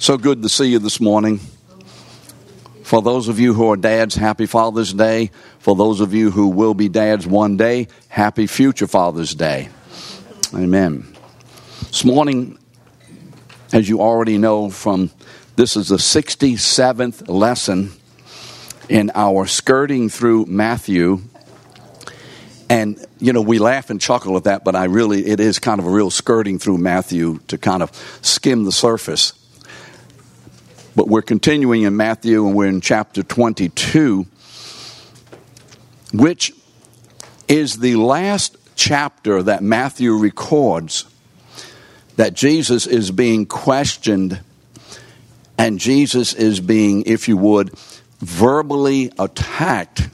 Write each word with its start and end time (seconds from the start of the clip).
So 0.00 0.16
good 0.16 0.42
to 0.42 0.48
see 0.48 0.66
you 0.66 0.78
this 0.78 1.00
morning. 1.00 1.40
For 2.84 3.02
those 3.02 3.26
of 3.26 3.40
you 3.40 3.52
who 3.52 3.68
are 3.72 3.76
dads, 3.76 4.14
happy 4.14 4.46
Father's 4.46 4.92
Day. 4.92 5.32
For 5.58 5.74
those 5.74 6.00
of 6.00 6.14
you 6.14 6.30
who 6.30 6.48
will 6.48 6.72
be 6.72 6.88
dads 6.88 7.26
one 7.26 7.56
day, 7.56 7.88
happy 8.06 8.46
future 8.46 8.86
Father's 8.86 9.34
Day. 9.34 9.70
Amen. 10.54 11.04
This 11.80 12.04
morning, 12.04 12.60
as 13.72 13.88
you 13.88 14.00
already 14.00 14.38
know 14.38 14.70
from 14.70 15.10
this 15.56 15.76
is 15.76 15.88
the 15.88 15.96
67th 15.96 17.28
lesson 17.28 17.90
in 18.88 19.10
our 19.16 19.46
skirting 19.46 20.08
through 20.10 20.46
Matthew. 20.46 21.22
And, 22.70 23.04
you 23.18 23.32
know, 23.32 23.42
we 23.42 23.58
laugh 23.58 23.90
and 23.90 24.00
chuckle 24.00 24.36
at 24.36 24.44
that, 24.44 24.62
but 24.62 24.76
I 24.76 24.84
really, 24.84 25.26
it 25.26 25.40
is 25.40 25.58
kind 25.58 25.80
of 25.80 25.86
a 25.86 25.90
real 25.90 26.10
skirting 26.10 26.60
through 26.60 26.78
Matthew 26.78 27.40
to 27.48 27.58
kind 27.58 27.82
of 27.82 27.90
skim 28.22 28.64
the 28.64 28.72
surface. 28.72 29.32
But 30.98 31.06
we're 31.06 31.22
continuing 31.22 31.82
in 31.82 31.96
Matthew 31.96 32.44
and 32.44 32.56
we're 32.56 32.66
in 32.66 32.80
chapter 32.80 33.22
22, 33.22 34.26
which 36.12 36.52
is 37.46 37.78
the 37.78 37.94
last 37.94 38.56
chapter 38.74 39.40
that 39.44 39.62
Matthew 39.62 40.12
records 40.14 41.04
that 42.16 42.34
Jesus 42.34 42.88
is 42.88 43.12
being 43.12 43.46
questioned 43.46 44.40
and 45.56 45.78
Jesus 45.78 46.34
is 46.34 46.58
being, 46.58 47.04
if 47.04 47.28
you 47.28 47.36
would, 47.36 47.78
verbally 48.18 49.12
attacked 49.20 50.08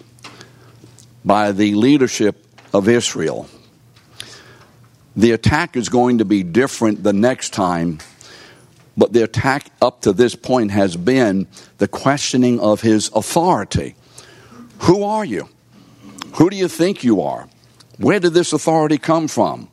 by 1.25 1.53
the 1.53 1.77
leadership 1.77 2.45
of 2.75 2.91
Israel. 2.91 3.49
The 5.17 5.31
attack 5.31 5.79
is 5.79 5.89
going 5.89 6.19
to 6.19 6.27
be 6.27 6.43
different 6.43 7.03
the 7.03 7.15
next 7.15 7.55
time, 7.55 8.01
but 8.97 9.13
the 9.13 9.25
attack 9.25 9.71
up 9.83 10.03
to 10.03 10.13
this 10.13 10.35
point 10.35 10.71
has 10.71 10.97
been 10.97 11.47
the 11.79 11.89
questioning 11.89 12.61
of 12.61 12.81
his 12.81 13.11
authority. 13.15 13.95
Who 14.81 15.03
are 15.03 15.25
you? 15.25 15.49
Who 16.35 16.51
do 16.51 16.57
you 16.57 16.69
think 16.69 17.05
you 17.05 17.23
are? 17.23 17.49
Where 17.99 18.21
did 18.21 18.35
this 18.35 18.53
authority 18.53 18.99
come 18.99 19.29
from? 19.29 19.69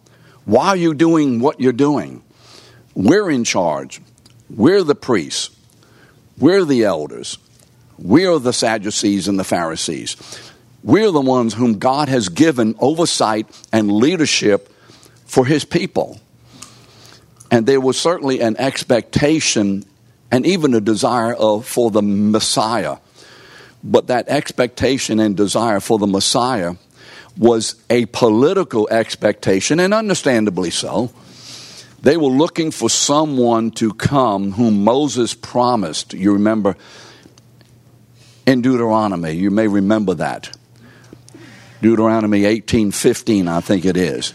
Why 0.45 0.69
are 0.69 0.77
you 0.77 0.93
doing 0.93 1.39
what 1.39 1.59
you're 1.59 1.73
doing? 1.73 2.23
We're 2.93 3.29
in 3.29 3.43
charge. 3.43 4.01
We're 4.49 4.83
the 4.83 4.95
priests. 4.95 5.49
We're 6.37 6.65
the 6.65 6.83
elders. 6.83 7.37
We're 7.97 8.39
the 8.39 8.53
Sadducees 8.53 9.27
and 9.27 9.39
the 9.39 9.43
Pharisees. 9.43 10.17
We're 10.83 11.11
the 11.11 11.21
ones 11.21 11.53
whom 11.53 11.77
God 11.77 12.09
has 12.09 12.29
given 12.29 12.75
oversight 12.79 13.47
and 13.71 13.91
leadership 13.91 14.73
for 15.25 15.45
his 15.45 15.63
people. 15.63 16.19
And 17.51 17.67
there 17.67 17.81
was 17.81 17.99
certainly 17.99 18.39
an 18.39 18.55
expectation 18.57 19.83
and 20.31 20.45
even 20.45 20.73
a 20.73 20.79
desire 20.79 21.33
of, 21.33 21.67
for 21.67 21.91
the 21.91 22.01
Messiah. 22.01 22.97
But 23.83 24.07
that 24.07 24.29
expectation 24.29 25.19
and 25.19 25.35
desire 25.35 25.81
for 25.81 25.99
the 25.99 26.07
Messiah 26.07 26.75
was 27.37 27.75
a 27.89 28.05
political 28.07 28.87
expectation, 28.89 29.79
and 29.79 29.93
understandably 29.93 30.69
so. 30.69 31.11
They 32.01 32.17
were 32.17 32.27
looking 32.29 32.71
for 32.71 32.89
someone 32.89 33.71
to 33.71 33.93
come 33.93 34.53
whom 34.53 34.83
Moses 34.83 35.33
promised. 35.33 36.13
You 36.13 36.33
remember 36.33 36.75
in 38.47 38.61
Deuteronomy, 38.61 39.31
you 39.31 39.51
may 39.51 39.67
remember 39.67 40.15
that. 40.15 40.55
Deuteronomy 41.81 42.41
18:15, 42.41 43.47
I 43.47 43.61
think 43.61 43.85
it 43.85 43.97
is. 43.97 44.33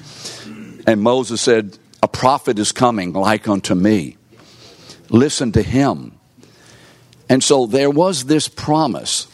And 0.87 1.01
Moses 1.01 1.41
said, 1.41 1.79
"A 2.03 2.09
prophet 2.09 2.59
is 2.59 2.73
coming 2.73 3.13
like 3.13 3.49
unto 3.49 3.75
me. 3.75 4.17
Listen 5.09 5.53
to 5.53 5.63
him." 5.63 6.13
And 7.29 7.43
so 7.43 7.67
there 7.67 7.91
was 7.91 8.25
this 8.25 8.49
promise 8.49 9.27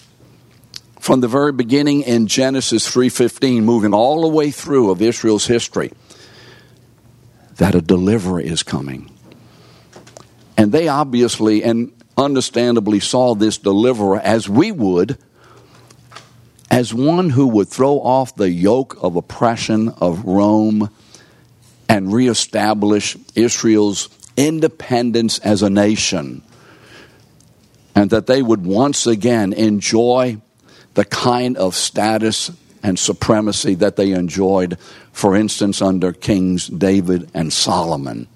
from 1.01 1.21
the 1.21 1.29
very 1.29 1.53
beginning 1.53 2.03
in 2.03 2.27
Genesis 2.27 2.89
3:15 2.89 3.65
moving 3.65 3.93
all 3.93 4.23
the 4.23 4.29
way 4.29 4.51
through 4.51 4.91
of 4.91 5.03
Israel's 5.03 5.47
history 5.47 5.93
that 7.57 7.75
a 7.75 7.81
deliverer 7.81 8.41
is 8.41 8.63
coming. 8.63 9.11
And 10.57 10.73
they 10.73 10.89
obviously 10.89 11.63
and 11.65 11.93
understandably 12.17 13.01
saw 13.01 13.35
this 13.35 13.59
deliverer 13.59 14.21
as 14.21 14.49
we 14.49 14.71
would 14.71 15.19
as 16.71 16.95
one 16.95 17.31
who 17.31 17.47
would 17.49 17.69
throw 17.69 18.01
off 18.01 18.35
the 18.35 18.51
yoke 18.51 18.97
of 19.03 19.17
oppression 19.17 19.89
of 20.01 20.25
Rome 20.25 20.89
and 21.89 22.13
reestablish 22.13 23.17
Israel's 23.35 24.09
independence 24.37 25.39
as 25.41 25.63
a 25.63 25.71
nation, 25.71 26.43
and 27.95 28.11
that 28.11 28.27
they 28.27 28.43
would 28.43 28.65
once 28.65 29.07
again 29.07 29.53
enjoy 29.53 30.41
the 30.95 31.05
kind 31.05 31.57
of 31.57 31.75
status 31.75 32.51
and 32.83 32.99
supremacy 32.99 33.75
that 33.77 33.97
they 33.97 34.13
enjoyed, 34.13 34.79
for 35.13 35.37
instance, 35.37 35.81
under 35.81 36.13
Kings 36.13 36.67
David 36.67 37.31
and 37.35 37.53
Solomon. 37.53 38.27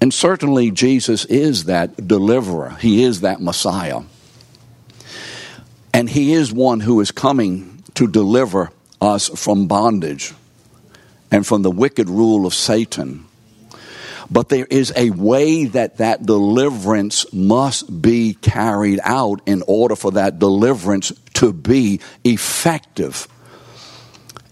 And 0.00 0.14
certainly, 0.14 0.70
Jesus 0.70 1.24
is 1.24 1.64
that 1.64 2.06
deliverer, 2.06 2.76
He 2.80 3.02
is 3.02 3.22
that 3.22 3.40
Messiah. 3.40 4.02
And 5.98 6.08
he 6.08 6.32
is 6.32 6.52
one 6.52 6.78
who 6.78 7.00
is 7.00 7.10
coming 7.10 7.82
to 7.94 8.06
deliver 8.06 8.70
us 9.00 9.28
from 9.28 9.66
bondage 9.66 10.32
and 11.30 11.46
from 11.46 11.62
the 11.62 11.70
wicked 11.70 12.08
rule 12.08 12.46
of 12.46 12.54
Satan. 12.54 13.24
But 14.30 14.50
there 14.50 14.66
is 14.68 14.92
a 14.94 15.10
way 15.10 15.64
that 15.66 15.98
that 15.98 16.26
deliverance 16.26 17.32
must 17.32 18.02
be 18.02 18.34
carried 18.34 19.00
out 19.02 19.40
in 19.46 19.62
order 19.66 19.96
for 19.96 20.12
that 20.12 20.38
deliverance 20.38 21.12
to 21.34 21.52
be 21.52 22.00
effective. 22.24 23.26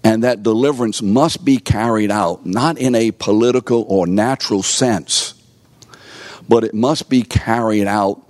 And 0.02 0.24
that 0.24 0.42
deliverance 0.42 1.02
must 1.02 1.44
be 1.44 1.58
carried 1.58 2.10
out 2.10 2.46
not 2.46 2.78
in 2.78 2.94
a 2.94 3.10
political 3.10 3.84
or 3.88 4.06
natural 4.06 4.62
sense, 4.62 5.34
but 6.48 6.64
it 6.64 6.74
must 6.74 7.10
be 7.10 7.22
carried 7.22 7.86
out 7.86 8.22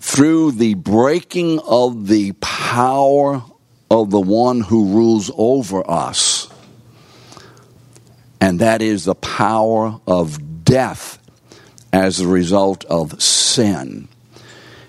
through 0.00 0.52
the 0.52 0.74
breaking 0.74 1.58
of 1.58 2.06
the 2.06 2.32
power 2.40 3.42
of 3.90 4.10
the 4.10 4.20
one 4.20 4.60
who 4.60 4.94
rules 4.94 5.30
over 5.36 5.88
us. 5.90 6.33
And 8.44 8.60
that 8.60 8.82
is 8.82 9.06
the 9.06 9.14
power 9.14 9.98
of 10.06 10.64
death 10.64 11.18
as 11.94 12.20
a 12.20 12.28
result 12.28 12.84
of 12.84 13.22
sin. 13.22 14.06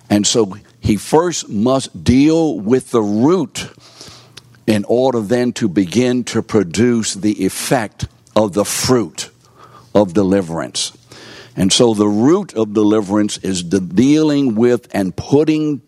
And 0.09 0.27
so 0.27 0.57
he 0.81 0.97
first 0.97 1.47
must 1.47 2.03
deal 2.03 2.59
with 2.59 2.91
the 2.91 3.01
root 3.01 3.69
in 4.67 4.83
order 4.89 5.21
then 5.21 5.53
to 5.53 5.69
begin 5.69 6.25
to 6.25 6.41
produce 6.41 7.13
the 7.13 7.45
effect 7.45 8.09
of 8.35 8.51
the 8.51 8.65
fruit 8.65 9.29
of 9.93 10.13
deliverance. 10.13 10.91
And 11.55 11.71
so 11.71 11.93
the 11.93 12.09
root 12.09 12.53
of 12.55 12.73
deliverance 12.73 13.37
is 13.37 13.69
the 13.69 13.79
dealing 13.79 14.55
with 14.55 14.93
and 14.93 15.15
putting 15.15 15.81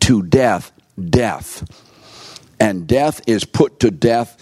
to 0.00 0.24
death 0.24 0.72
death. 0.98 1.62
And 2.58 2.88
death 2.88 3.20
is 3.28 3.44
put 3.44 3.78
to 3.78 3.92
death 3.92 4.36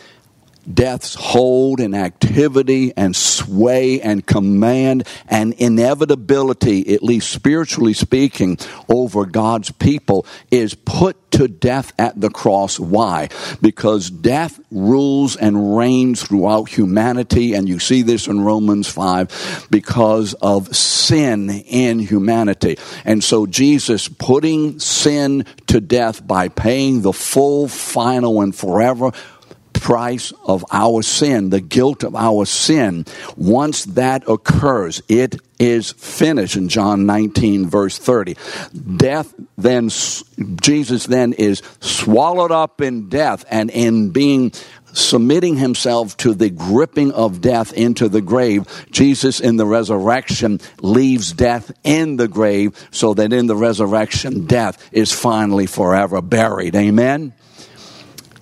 death's 0.73 1.15
hold 1.15 1.81
and 1.81 1.95
activity 1.95 2.93
and 2.97 3.15
sway 3.15 4.01
and 4.01 4.27
command 4.27 5.07
and 5.29 5.53
inevitability, 5.55 6.95
at 6.95 7.03
least 7.03 7.31
spiritually 7.31 7.95
speaking, 7.95 8.59
over 8.89 9.27
God's 9.27 9.71
people 9.71 10.27
is 10.51 10.75
put 10.75 11.31
to 11.33 11.49
death 11.49 11.93
at 11.99 12.21
the 12.21 12.31
cross. 12.31 12.79
Why? 12.79 13.29
Because 13.61 14.11
death 14.11 14.59
rules 14.71 15.37
and 15.37 15.77
reigns 15.77 16.23
throughout 16.23 16.69
humanity, 16.69 17.55
and 17.55 17.69
you 17.69 17.79
see 17.79 18.03
this 18.03 18.27
in 18.27 18.41
Romans 18.41 18.89
5 18.89 19.69
because 19.71 20.35
of 20.35 20.75
sin 20.75 21.51
in 21.51 21.99
humanity. 21.99 22.79
And 23.05 23.23
so 23.23 23.47
Jesus 23.47 24.09
putting 24.09 24.79
sin 24.81 25.45
to 25.69 25.81
death 25.81 26.27
by 26.27 26.49
paying 26.49 27.03
the 27.03 27.13
full, 27.13 27.69
final, 27.69 28.41
and 28.41 28.55
forever 28.55 29.13
price 29.81 30.33
of 30.45 30.65
our 30.71 31.03
sin, 31.03 31.51
the 31.51 31.61
guilt 31.61 32.05
of 32.05 32.15
our 32.15 32.45
sin, 32.45 33.07
once 33.37 33.87
that 33.87 34.23
occurs, 34.29 35.03
it 35.09 35.41
is 35.59 35.93
finished 35.93 36.57
in 36.57 36.69
John 36.69 37.07
19, 37.07 37.69
verse 37.69 37.99
30. 37.99 38.37
Death 38.97 39.35
then, 39.57 39.89
Jesus 40.61 41.07
then 41.07 41.33
is 41.33 41.63
swallowed 41.81 42.53
up 42.53 42.81
in 42.81 43.09
death 43.09 43.45
and 43.51 43.71
in 43.71 44.11
being 44.11 44.53
submitting 44.93 45.57
himself 45.57 46.17
to 46.19 46.35
the 46.35 46.51
gripping 46.51 47.13
of 47.13 47.41
death 47.41 47.73
into 47.73 48.09
the 48.09 48.21
grave, 48.21 48.67
Jesus 48.91 49.41
in 49.41 49.57
the 49.57 49.67
resurrection 49.67 50.61
leaves 50.81 51.33
death 51.33 51.71
in 51.85 52.17
the 52.17 52.29
grave 52.29 52.77
so 52.91 53.15
that 53.15 53.33
in 53.33 53.47
the 53.47 53.57
resurrection, 53.57 54.47
death 54.47 54.89
is 54.93 55.13
finally 55.13 55.67
forever 55.67 56.21
buried. 56.21 56.75
Amen? 56.75 57.33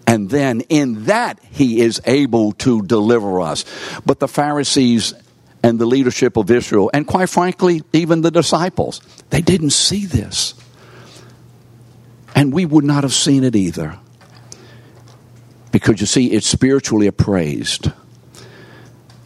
And 0.09 0.31
then 0.31 0.63
in 0.71 1.05
that 1.05 1.39
he 1.51 1.83
is 1.83 2.01
able 2.07 2.53
to 2.53 2.81
deliver 2.81 3.43
us. 3.43 3.67
But 4.07 4.21
the 4.21 4.27
Pharisees 4.27 5.13
and 5.63 5.79
the 5.79 5.85
leadership 5.85 6.39
of 6.39 6.51
Israel, 6.51 6.91
and 6.95 7.07
quite 7.07 7.29
frankly, 7.29 7.83
even 7.93 8.23
the 8.23 8.31
disciples. 8.31 9.03
They 9.29 9.43
didn't 9.43 9.71
see 9.71 10.07
this. 10.07 10.55
And 12.35 12.55
we 12.55 12.65
would 12.65 12.85
not 12.85 13.05
have 13.05 13.13
seen 13.13 13.45
it 13.45 13.55
either. 13.55 13.99
Because 15.73 16.01
you 16.01 16.07
see, 16.07 16.33
it's 16.33 16.47
spiritually 16.47 17.07
appraised. 17.07 17.93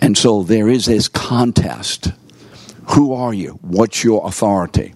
And 0.01 0.19
so 0.19 0.43
there 0.43 0.69
is 0.69 0.87
this 0.87 1.07
contest. 1.07 2.13
Who 2.97 3.15
are 3.15 3.33
you? 3.33 3.53
What's 3.63 4.03
your 4.03 4.27
authority? 4.27 4.95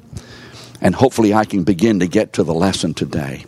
And 0.81 0.97
hopefully 0.97 1.33
I 1.33 1.45
can 1.45 1.63
begin 1.63 2.01
to 2.01 2.09
get 2.09 2.33
to 2.33 2.43
the 2.43 2.55
lesson 2.55 2.93
today. 2.93 3.45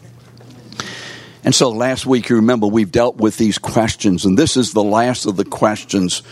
And 1.48 1.54
so 1.54 1.70
last 1.70 2.04
week, 2.04 2.28
you 2.28 2.36
remember, 2.36 2.66
we've 2.66 2.92
dealt 2.92 3.16
with 3.16 3.38
these 3.38 3.56
questions, 3.56 4.26
and 4.26 4.38
this 4.38 4.58
is 4.58 4.74
the 4.74 4.84
last 4.84 5.24
of 5.24 5.36
the 5.36 5.46
questions 5.46 6.22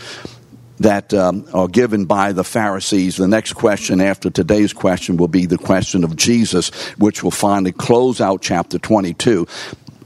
that 0.77 1.11
um, 1.11 1.47
are 1.55 1.67
given 1.67 2.05
by 2.05 2.33
the 2.33 2.43
Pharisees. 2.43 3.17
The 3.17 3.27
next 3.27 3.53
question 3.53 3.99
after 3.99 4.29
today's 4.29 4.73
question 4.73 5.17
will 5.17 5.27
be 5.27 5.47
the 5.47 5.57
question 5.57 6.03
of 6.03 6.15
Jesus, 6.15 6.69
which 6.99 7.23
will 7.23 7.31
finally 7.31 7.71
close 7.71 8.21
out 8.21 8.43
chapter 8.43 8.77
22. 8.77 9.47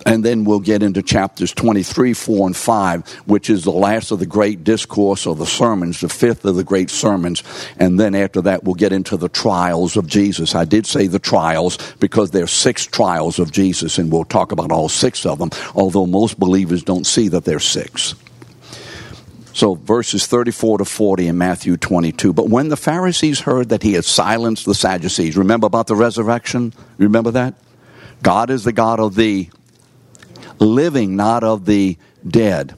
And 0.05 0.25
then 0.25 0.45
we'll 0.45 0.59
get 0.59 0.83
into 0.83 1.01
chapters 1.01 1.53
23, 1.53 2.13
4, 2.13 2.47
and 2.47 2.55
5, 2.55 3.11
which 3.25 3.49
is 3.49 3.63
the 3.63 3.71
last 3.71 4.11
of 4.11 4.19
the 4.19 4.25
great 4.25 4.63
discourse 4.63 5.25
or 5.25 5.35
the 5.35 5.45
sermons, 5.45 6.01
the 6.01 6.09
fifth 6.09 6.45
of 6.45 6.55
the 6.55 6.63
great 6.63 6.89
sermons. 6.89 7.43
And 7.77 7.99
then 7.99 8.15
after 8.15 8.41
that, 8.41 8.63
we'll 8.63 8.75
get 8.75 8.93
into 8.93 9.17
the 9.17 9.29
trials 9.29 9.97
of 9.97 10.07
Jesus. 10.07 10.55
I 10.55 10.65
did 10.65 10.85
say 10.85 11.07
the 11.07 11.19
trials 11.19 11.77
because 11.99 12.31
there 12.31 12.43
are 12.43 12.47
six 12.47 12.85
trials 12.85 13.39
of 13.39 13.51
Jesus, 13.51 13.97
and 13.97 14.11
we'll 14.11 14.25
talk 14.25 14.51
about 14.51 14.71
all 14.71 14.89
six 14.89 15.25
of 15.25 15.39
them, 15.39 15.51
although 15.75 16.05
most 16.05 16.39
believers 16.39 16.83
don't 16.83 17.05
see 17.05 17.27
that 17.29 17.45
there's 17.45 17.65
six. 17.65 18.15
So, 19.53 19.75
verses 19.75 20.27
34 20.27 20.79
to 20.79 20.85
40 20.85 21.27
in 21.27 21.37
Matthew 21.37 21.75
22. 21.75 22.31
But 22.31 22.49
when 22.49 22.69
the 22.69 22.77
Pharisees 22.77 23.41
heard 23.41 23.69
that 23.69 23.83
he 23.83 23.93
had 23.93 24.05
silenced 24.05 24.65
the 24.65 24.73
Sadducees, 24.73 25.35
remember 25.35 25.67
about 25.67 25.87
the 25.87 25.95
resurrection? 25.95 26.73
Remember 26.97 27.31
that? 27.31 27.55
God 28.23 28.49
is 28.49 28.63
the 28.63 28.71
God 28.71 28.99
of 28.99 29.15
the 29.15 29.49
living, 30.65 31.15
not 31.15 31.43
of 31.43 31.65
the 31.65 31.97
dead. 32.27 32.75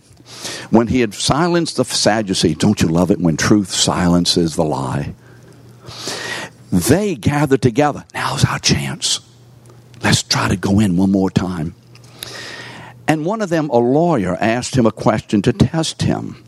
When 0.69 0.87
he 0.87 1.01
had 1.01 1.13
silenced 1.13 1.77
the 1.77 1.85
Sadducees, 1.85 2.57
don't 2.57 2.81
you 2.81 2.87
love 2.87 3.11
it 3.11 3.19
when 3.19 3.37
truth 3.37 3.69
silences 3.69 4.55
the 4.55 4.63
lie? 4.63 5.13
They 6.71 7.15
gathered 7.15 7.61
together. 7.61 8.05
Now's 8.13 8.43
our 8.45 8.57
chance. 8.57 9.19
Let's 10.01 10.23
try 10.23 10.49
to 10.49 10.55
go 10.55 10.79
in 10.79 10.97
one 10.97 11.11
more 11.11 11.29
time. 11.29 11.75
And 13.07 13.25
one 13.25 13.41
of 13.41 13.49
them, 13.49 13.69
a 13.69 13.77
lawyer, 13.77 14.35
asked 14.39 14.75
him 14.75 14.85
a 14.85 14.91
question 14.91 15.41
to 15.43 15.53
test 15.53 16.01
him. 16.01 16.43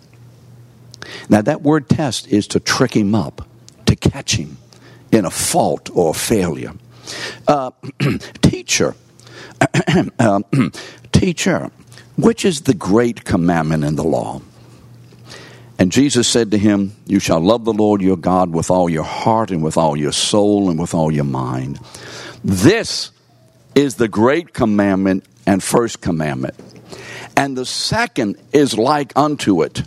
Now, 1.29 1.41
that 1.41 1.61
word 1.61 1.89
test 1.89 2.27
is 2.27 2.47
to 2.47 2.59
trick 2.59 2.95
him 2.95 3.13
up, 3.13 3.47
to 3.85 3.95
catch 3.95 4.35
him 4.35 4.57
in 5.11 5.25
a 5.25 5.29
fault 5.29 5.89
or 5.93 6.11
a 6.11 6.13
failure. 6.13 6.73
Uh, 7.47 7.71
teacher, 8.41 8.95
uh, 10.19 10.41
Teacher, 11.15 11.71
which 12.17 12.43
is 12.43 12.61
the 12.61 12.73
great 12.73 13.23
commandment 13.23 13.85
in 13.85 13.95
the 13.95 14.03
law? 14.03 14.41
And 15.79 15.89
Jesus 15.89 16.27
said 16.27 16.51
to 16.51 16.57
him, 16.57 16.93
You 17.05 17.19
shall 17.19 17.39
love 17.39 17.63
the 17.63 17.71
Lord 17.71 18.01
your 18.01 18.17
God 18.17 18.53
with 18.53 18.69
all 18.69 18.89
your 18.89 19.05
heart 19.05 19.49
and 19.49 19.63
with 19.63 19.77
all 19.77 19.95
your 19.95 20.11
soul 20.11 20.69
and 20.69 20.77
with 20.77 20.93
all 20.93 21.09
your 21.09 21.23
mind. 21.23 21.79
This 22.43 23.11
is 23.75 23.95
the 23.95 24.09
great 24.09 24.53
commandment 24.53 25.25
and 25.47 25.63
first 25.63 26.01
commandment. 26.01 26.55
And 27.37 27.57
the 27.57 27.65
second 27.65 28.35
is 28.51 28.77
like 28.77 29.13
unto 29.15 29.63
it. 29.63 29.83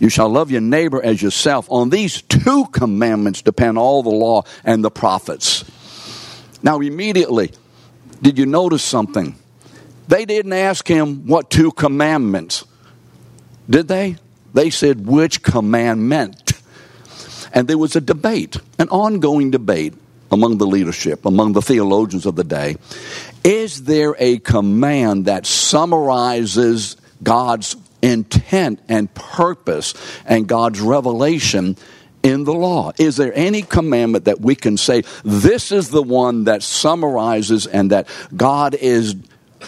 You 0.00 0.08
shall 0.08 0.30
love 0.30 0.50
your 0.50 0.62
neighbor 0.62 1.02
as 1.04 1.20
yourself. 1.20 1.66
On 1.70 1.90
these 1.90 2.22
two 2.22 2.64
commandments 2.72 3.42
depend 3.42 3.76
all 3.76 4.02
the 4.02 4.08
law 4.08 4.44
and 4.64 4.82
the 4.82 4.90
prophets. 4.90 5.62
Now, 6.62 6.80
immediately, 6.80 7.52
did 8.22 8.38
you 8.38 8.46
notice 8.46 8.82
something? 8.82 9.36
They 10.08 10.24
didn't 10.24 10.52
ask 10.52 10.86
him 10.86 11.26
what 11.26 11.50
two 11.50 11.72
commandments, 11.72 12.64
did 13.68 13.88
they? 13.88 14.16
They 14.52 14.70
said, 14.70 15.06
which 15.06 15.42
commandment? 15.42 16.52
And 17.52 17.68
there 17.68 17.78
was 17.78 17.96
a 17.96 18.00
debate, 18.00 18.56
an 18.78 18.88
ongoing 18.88 19.50
debate 19.50 19.94
among 20.30 20.58
the 20.58 20.66
leadership, 20.66 21.24
among 21.24 21.52
the 21.52 21.62
theologians 21.62 22.26
of 22.26 22.36
the 22.36 22.44
day. 22.44 22.76
Is 23.44 23.84
there 23.84 24.16
a 24.18 24.38
command 24.38 25.26
that 25.26 25.46
summarizes 25.46 26.96
God's 27.22 27.76
intent 28.02 28.80
and 28.88 29.12
purpose 29.14 29.94
and 30.26 30.46
God's 30.46 30.80
revelation 30.80 31.76
in 32.22 32.44
the 32.44 32.54
law? 32.54 32.92
Is 32.98 33.16
there 33.16 33.32
any 33.34 33.62
commandment 33.62 34.24
that 34.24 34.40
we 34.40 34.54
can 34.54 34.76
say, 34.76 35.04
this 35.24 35.70
is 35.72 35.90
the 35.90 36.02
one 36.02 36.44
that 36.44 36.62
summarizes 36.62 37.66
and 37.66 37.90
that 37.90 38.08
God 38.36 38.74
is 38.74 39.14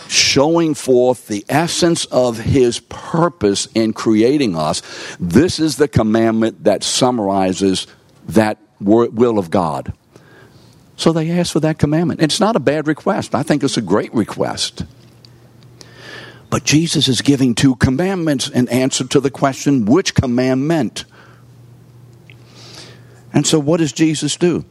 showing 0.08 0.75
forth 0.75 1.26
the 1.26 1.44
essence 1.48 2.04
of 2.06 2.38
his 2.38 2.81
purpose 2.81 3.66
in 3.75 3.93
creating 3.93 4.56
us. 4.56 4.82
This 5.19 5.58
is 5.60 5.76
the 5.76 5.88
commandment 5.88 6.64
that 6.64 6.82
summarizes 6.82 7.87
that 8.28 8.58
will 8.81 9.38
of 9.38 9.50
God. 9.50 9.93
So 10.96 11.12
they 11.12 11.31
asked 11.31 11.52
for 11.52 11.60
that 11.60 11.78
commandment. 11.78 12.22
It's 12.22 12.40
not 12.40 12.56
a 12.56 12.60
bad 12.60 12.87
request. 12.87 13.34
I 13.34 13.43
think 13.43 13.62
it's 13.62 13.76
a 13.76 13.82
great 13.82 14.14
request. 14.14 14.84
But 16.49 16.64
Jesus 16.64 17.08
is 17.08 17.20
giving 17.20 17.54
two 17.54 17.76
commandments 17.76 18.49
in 18.49 18.69
answer 18.69 19.06
to 19.08 19.20
the 19.20 19.31
question, 19.31 19.84
which 19.84 20.14
commandment? 20.14 21.04
And 23.32 23.46
so 23.46 23.58
what 23.58 23.78
does 23.78 23.92
Jesus 23.92 24.37
do? 24.37 24.64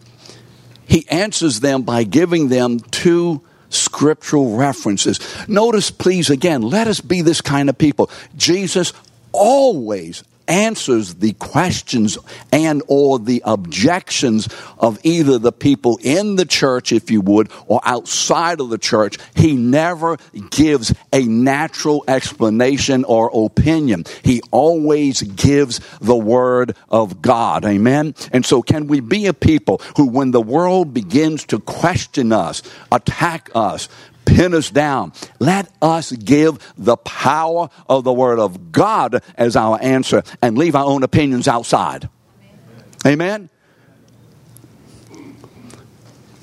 He 0.88 1.08
answers 1.10 1.60
them 1.60 1.84
by 1.84 2.04
giving 2.04 2.48
them 2.48 2.80
two 2.80 3.42
scriptural 3.70 4.56
references. 4.56 5.20
Notice, 5.48 5.92
please, 5.92 6.30
again, 6.30 6.62
let 6.62 6.88
us 6.88 7.02
be 7.02 7.22
this 7.22 7.42
kind 7.42 7.70
of 7.70 7.78
people. 7.78 8.10
Jesus 8.36 8.94
always 9.32 10.24
answers 10.48 11.16
the 11.16 11.34
questions 11.34 12.18
and 12.52 12.82
or 12.88 13.20
the 13.20 13.42
objections 13.46 14.48
of 14.78 15.00
either 15.04 15.38
the 15.38 15.52
people 15.52 16.00
in 16.02 16.36
the 16.36 16.46
church 16.46 16.92
if 16.92 17.12
you 17.12 17.22
would 17.22 17.52
or 17.68 17.82
outside 17.84 18.60
of 18.60 18.70
the 18.70 18.78
church. 18.78 19.18
He 19.36 19.56
never 19.56 20.18
gives 20.52 20.94
a 21.12 21.24
natural 21.24 22.04
explanation 22.08 23.04
or 23.04 23.30
opinion. 23.46 24.06
He 24.24 24.42
always 24.52 25.22
gives 25.22 25.80
the 26.00 26.16
word 26.16 26.76
of 26.90 27.22
god. 27.22 27.66
Amen? 27.66 28.16
And 28.32 28.46
so 28.46 28.62
can 28.62 28.88
we 28.88 29.00
be 29.00 29.28
a 29.28 29.34
people 29.34 29.82
who 29.98 30.08
when 30.08 30.32
the 30.32 30.42
world 30.42 30.94
begins 30.94 31.46
to 31.46 31.60
question 31.60 32.32
us 32.32 32.62
attack 32.92 33.50
us 33.54 33.90
pin 34.26 34.54
us 34.54 34.70
down. 34.70 35.14
Let 35.40 35.72
us 35.82 36.12
give 36.12 36.60
the 36.78 36.98
power 36.98 37.70
of 37.88 38.04
the 38.04 38.14
Word 38.14 38.40
of 38.40 38.72
God 38.72 39.22
as 39.36 39.56
our 39.56 39.80
answer 39.82 40.24
and 40.42 40.58
leave 40.58 40.76
our 40.76 40.86
own 40.86 41.04
opinions 41.04 41.48
outside. 41.48 42.10
Amen? 43.06 43.50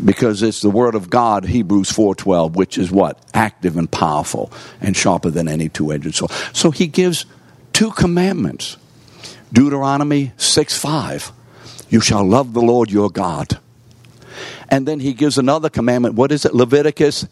Because 0.05 0.43
it's 0.43 0.61
the 0.61 0.71
Word 0.71 0.95
of 0.95 1.11
God, 1.11 1.45
Hebrews 1.45 1.93
4.12, 1.93 2.55
which 2.55 2.79
is 2.79 2.91
what? 2.91 3.25
Active 3.35 3.77
and 3.77 3.91
powerful 3.91 4.53
and 4.81 4.97
sharper 4.97 5.31
than 5.31 5.47
any 5.47 5.69
two-edged 5.69 6.15
sword. 6.15 6.33
So 6.53 6.71
he 6.71 6.87
gives 6.87 7.27
two 7.73 7.93
commandments. 7.93 8.77
Deuteronomy 9.53 10.33
6.5. 10.39 11.33
You 11.89 12.01
shall 12.01 12.25
love 12.25 12.55
the 12.55 12.63
Lord 12.63 12.91
your 12.91 13.11
God. 13.11 13.59
And 14.71 14.89
then 14.89 14.99
he 15.01 15.13
gives 15.13 15.37
another 15.37 15.69
commandment. 15.69 16.15
What 16.15 16.33
is 16.33 16.47
it? 16.47 16.55
Leviticus 16.55 17.27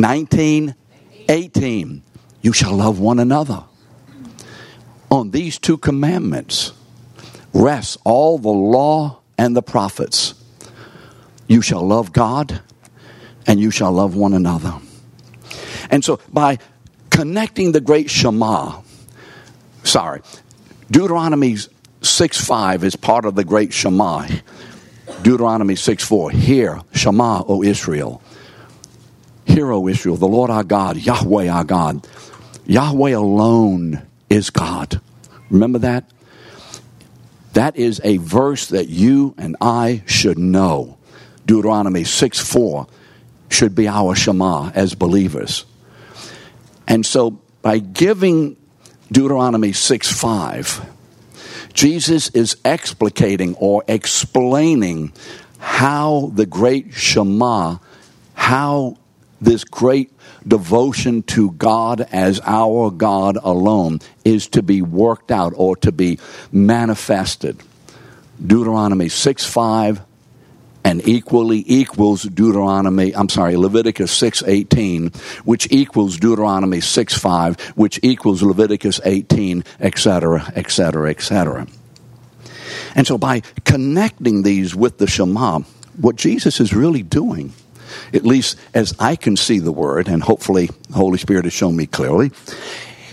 19, 0.00 0.74
18. 1.28 2.02
You 2.42 2.52
shall 2.52 2.74
love 2.74 2.98
one 2.98 3.18
another. 3.18 3.64
On 5.10 5.30
these 5.30 5.58
two 5.58 5.76
commandments 5.76 6.72
rests 7.52 7.98
all 8.04 8.38
the 8.38 8.48
law 8.48 9.20
and 9.36 9.54
the 9.54 9.62
prophets. 9.62 10.34
You 11.48 11.60
shall 11.62 11.86
love 11.86 12.12
God 12.12 12.62
and 13.46 13.60
you 13.60 13.70
shall 13.70 13.92
love 13.92 14.14
one 14.14 14.32
another. 14.32 14.74
And 15.90 16.04
so 16.04 16.20
by 16.32 16.58
connecting 17.10 17.72
the 17.72 17.80
great 17.80 18.08
Shema, 18.08 18.80
sorry, 19.82 20.22
Deuteronomy 20.90 21.56
6 22.00 22.44
5 22.44 22.84
is 22.84 22.96
part 22.96 23.24
of 23.24 23.34
the 23.34 23.44
great 23.44 23.72
Shema. 23.72 24.28
Deuteronomy 25.22 25.76
6 25.76 26.04
4, 26.04 26.30
hear, 26.30 26.80
Shema, 26.94 27.42
O 27.46 27.62
Israel. 27.62 28.22
Hear, 29.60 29.72
O 29.72 29.88
Israel, 29.88 30.16
the 30.16 30.26
Lord 30.26 30.48
our 30.48 30.64
God, 30.64 30.96
Yahweh 30.96 31.46
our 31.48 31.64
God. 31.64 32.08
Yahweh 32.64 33.10
alone 33.10 34.00
is 34.30 34.48
God. 34.48 35.02
Remember 35.50 35.80
that? 35.80 36.10
That 37.52 37.76
is 37.76 38.00
a 38.02 38.16
verse 38.16 38.68
that 38.68 38.88
you 38.88 39.34
and 39.36 39.58
I 39.60 40.02
should 40.06 40.38
know. 40.38 40.96
Deuteronomy 41.44 42.04
6 42.04 42.40
4 42.40 42.86
should 43.50 43.74
be 43.74 43.86
our 43.86 44.14
Shema 44.14 44.70
as 44.70 44.94
believers. 44.94 45.66
And 46.88 47.04
so, 47.04 47.42
by 47.60 47.80
giving 47.80 48.56
Deuteronomy 49.12 49.74
6 49.74 50.10
5, 50.10 50.90
Jesus 51.74 52.30
is 52.30 52.56
explicating 52.64 53.54
or 53.56 53.84
explaining 53.86 55.12
how 55.58 56.30
the 56.32 56.46
great 56.46 56.94
Shema, 56.94 57.76
how 58.32 58.96
this 59.40 59.64
great 59.64 60.12
devotion 60.46 61.22
to 61.22 61.50
God 61.52 62.00
as 62.12 62.40
our 62.44 62.90
God 62.90 63.38
alone 63.42 64.00
is 64.24 64.48
to 64.48 64.62
be 64.62 64.82
worked 64.82 65.30
out 65.30 65.52
or 65.56 65.76
to 65.76 65.92
be 65.92 66.18
manifested. 66.52 67.60
Deuteronomy 68.44 69.08
6 69.08 69.44
5 69.44 70.00
and 70.84 71.06
equally 71.06 71.62
equals 71.66 72.22
Deuteronomy, 72.22 73.14
I'm 73.14 73.28
sorry, 73.28 73.56
Leviticus 73.56 74.12
6:18, 74.12 75.12
which 75.44 75.68
equals 75.70 76.16
Deuteronomy 76.16 76.80
6:5, 76.80 77.60
which 77.74 78.00
equals 78.02 78.42
Leviticus 78.42 79.00
18, 79.04 79.62
etc., 79.78 80.50
etc., 80.56 81.10
etc. 81.10 81.66
And 82.94 83.06
so 83.06 83.18
by 83.18 83.42
connecting 83.64 84.42
these 84.42 84.74
with 84.74 84.98
the 84.98 85.06
Shema, 85.06 85.60
what 86.00 86.16
Jesus 86.16 86.60
is 86.60 86.72
really 86.72 87.02
doing, 87.02 87.52
at 88.12 88.24
least 88.24 88.56
as 88.74 88.94
I 88.98 89.16
can 89.16 89.36
see 89.36 89.58
the 89.58 89.72
word, 89.72 90.08
and 90.08 90.22
hopefully 90.22 90.66
the 90.88 90.96
Holy 90.96 91.18
Spirit 91.18 91.44
has 91.44 91.52
shown 91.52 91.76
me 91.76 91.86
clearly, 91.86 92.30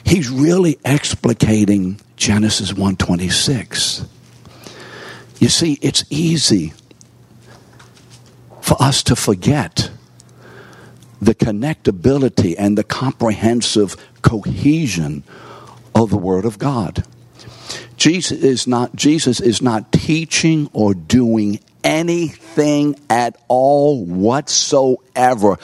he's 0.03 0.29
really 0.29 0.75
explicating 0.85 1.99
Genesis 2.15 2.71
126. 2.71 4.05
You 5.39 5.49
see, 5.49 5.77
it's 5.81 6.03
easy 6.09 6.73
for 8.61 8.75
us 8.81 9.03
to 9.03 9.15
forget 9.15 9.91
the 11.21 11.35
connectability 11.35 12.55
and 12.57 12.77
the 12.77 12.83
comprehensive 12.83 13.95
cohesion 14.21 15.23
of 15.95 16.09
the 16.09 16.17
Word 16.17 16.45
of 16.45 16.59
God. 16.59 17.05
Jesus 17.97 18.39
is 18.39 18.67
not, 18.67 18.95
Jesus 18.95 19.39
is 19.39 19.61
not 19.61 19.91
teaching 19.91 20.69
or 20.73 20.93
doing 20.93 21.59
anything 21.87 22.99
at 23.09 23.41
all 23.47 24.05
whatsoever 24.05 25.57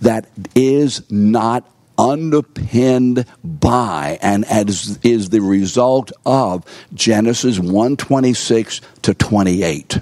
that 0.00 0.28
is 0.54 1.08
not 1.10 1.70
underpinned 1.96 3.24
by 3.44 4.18
and 4.20 4.44
as 4.46 4.98
is 5.04 5.30
the 5.30 5.40
result 5.40 6.10
of 6.26 6.64
Genesis 6.92 7.58
126 7.58 8.80
to 9.02 9.14
28. 9.14 10.00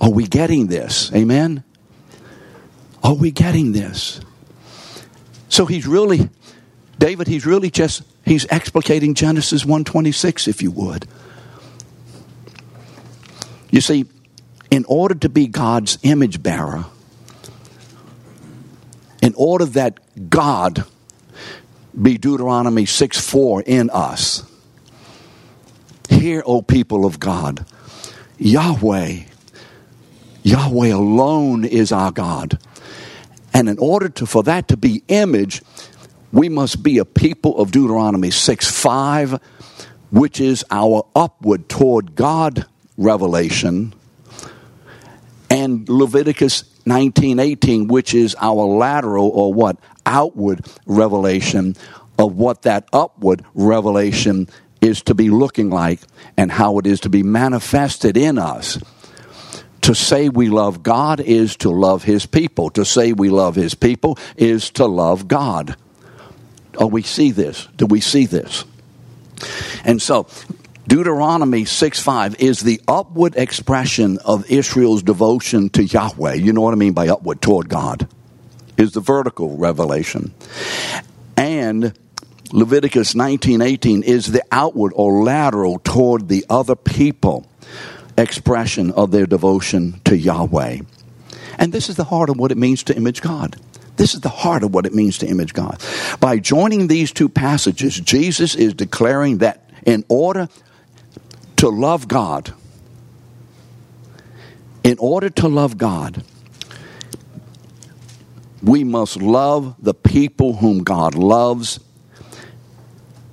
Are 0.00 0.10
we 0.10 0.26
getting 0.26 0.66
this? 0.66 1.12
Amen? 1.14 1.62
Are 3.04 3.14
we 3.14 3.30
getting 3.30 3.70
this? 3.70 4.20
So 5.48 5.66
he's 5.66 5.86
really 5.86 6.28
David, 6.98 7.28
he's 7.28 7.46
really 7.46 7.70
just 7.70 8.02
he's 8.24 8.44
explicating 8.46 9.14
Genesis 9.14 9.64
126 9.64 10.48
if 10.48 10.62
you 10.62 10.70
would. 10.72 11.06
You 13.70 13.80
see, 13.80 14.06
in 14.70 14.84
order 14.86 15.14
to 15.16 15.28
be 15.28 15.46
God's 15.46 15.98
image 16.02 16.42
bearer, 16.42 16.86
in 19.22 19.34
order 19.36 19.64
that 19.66 20.00
God 20.30 20.84
be 22.00 22.18
Deuteronomy 22.18 22.86
6 22.86 23.20
4 23.20 23.62
in 23.62 23.90
us, 23.90 24.44
hear, 26.08 26.42
O 26.46 26.62
people 26.62 27.04
of 27.04 27.20
God, 27.20 27.66
Yahweh, 28.38 29.20
Yahweh 30.42 30.88
alone 30.88 31.64
is 31.64 31.92
our 31.92 32.10
God. 32.10 32.58
And 33.52 33.68
in 33.68 33.78
order 33.78 34.08
to, 34.08 34.26
for 34.26 34.42
that 34.44 34.68
to 34.68 34.76
be 34.76 35.02
image, 35.08 35.62
we 36.32 36.48
must 36.48 36.82
be 36.82 36.98
a 36.98 37.04
people 37.04 37.58
of 37.58 37.72
Deuteronomy 37.72 38.30
6 38.30 38.70
5, 38.70 39.40
which 40.10 40.40
is 40.40 40.64
our 40.70 41.06
upward 41.14 41.68
toward 41.68 42.14
God 42.14 42.66
revelation, 43.00 43.94
and 45.48 45.88
Leviticus 45.88 46.64
19:18 46.86 47.88
which 47.88 48.14
is 48.14 48.36
our 48.40 48.64
lateral 48.64 49.28
or 49.28 49.52
what? 49.52 49.76
Outward 50.06 50.64
revelation 50.86 51.76
of 52.18 52.36
what 52.36 52.62
that 52.62 52.88
upward 52.92 53.44
revelation 53.54 54.48
is 54.80 55.02
to 55.02 55.14
be 55.14 55.30
looking 55.30 55.70
like 55.70 56.00
and 56.36 56.52
how 56.52 56.78
it 56.78 56.86
is 56.86 57.00
to 57.00 57.08
be 57.08 57.22
manifested 57.22 58.16
in 58.16 58.38
us. 58.38 58.78
To 59.82 59.94
say 59.94 60.28
we 60.28 60.48
love 60.48 60.82
God 60.82 61.20
is 61.20 61.56
to 61.58 61.70
love 61.70 62.04
His 62.04 62.26
people. 62.26 62.70
To 62.70 62.84
say 62.84 63.12
we 63.12 63.30
love 63.30 63.56
His 63.56 63.74
people 63.74 64.18
is 64.36 64.70
to 64.70 64.86
love 64.86 65.26
God. 65.28 65.76
Oh, 66.76 66.86
we 66.86 67.02
see 67.02 67.30
this. 67.30 67.68
Do 67.76 67.86
we 67.86 68.00
see 68.00 68.26
this? 68.26 68.64
And 69.84 70.00
so, 70.00 70.26
Deuteronomy 70.86 71.64
6 71.64 72.00
5 72.00 72.40
is 72.40 72.60
the 72.60 72.80
upward 72.88 73.36
expression 73.36 74.18
of 74.18 74.50
Israel's 74.50 75.02
devotion 75.02 75.68
to 75.70 75.84
Yahweh. 75.84 76.34
You 76.34 76.52
know 76.52 76.62
what 76.62 76.72
I 76.72 76.76
mean 76.76 76.94
by 76.94 77.08
upward, 77.08 77.42
toward 77.42 77.68
God, 77.68 78.08
is 78.76 78.92
the 78.92 79.00
vertical 79.00 79.56
revelation. 79.56 80.32
And 81.36 81.92
Leviticus 82.52 83.14
19:18 83.14 84.02
is 84.02 84.26
the 84.26 84.42
outward 84.50 84.92
or 84.96 85.22
lateral 85.22 85.80
toward 85.84 86.28
the 86.28 86.44
other 86.48 86.74
people 86.74 87.46
expression 88.18 88.90
of 88.92 89.10
their 89.10 89.26
devotion 89.26 90.00
to 90.04 90.16
Yahweh. 90.16 90.78
And 91.58 91.72
this 91.72 91.88
is 91.88 91.96
the 91.96 92.04
heart 92.04 92.30
of 92.30 92.38
what 92.38 92.50
it 92.50 92.58
means 92.58 92.82
to 92.84 92.96
image 92.96 93.22
God. 93.22 93.56
This 93.96 94.14
is 94.14 94.20
the 94.20 94.28
heart 94.28 94.62
of 94.62 94.72
what 94.72 94.86
it 94.86 94.94
means 94.94 95.18
to 95.18 95.26
image 95.26 95.52
God. 95.52 95.78
By 96.20 96.38
joining 96.38 96.86
these 96.86 97.12
two 97.12 97.28
passages, 97.28 98.00
Jesus 98.00 98.54
is 98.54 98.72
declaring 98.72 99.38
that 99.38 99.70
in 99.84 100.04
order 100.08 100.48
to 101.60 101.68
love 101.68 102.08
God, 102.08 102.54
in 104.82 104.96
order 104.98 105.28
to 105.28 105.46
love 105.46 105.76
God, 105.76 106.24
we 108.62 108.82
must 108.82 109.20
love 109.20 109.74
the 109.78 109.92
people 109.92 110.54
whom 110.54 110.82
God 110.82 111.14
loves. 111.14 111.78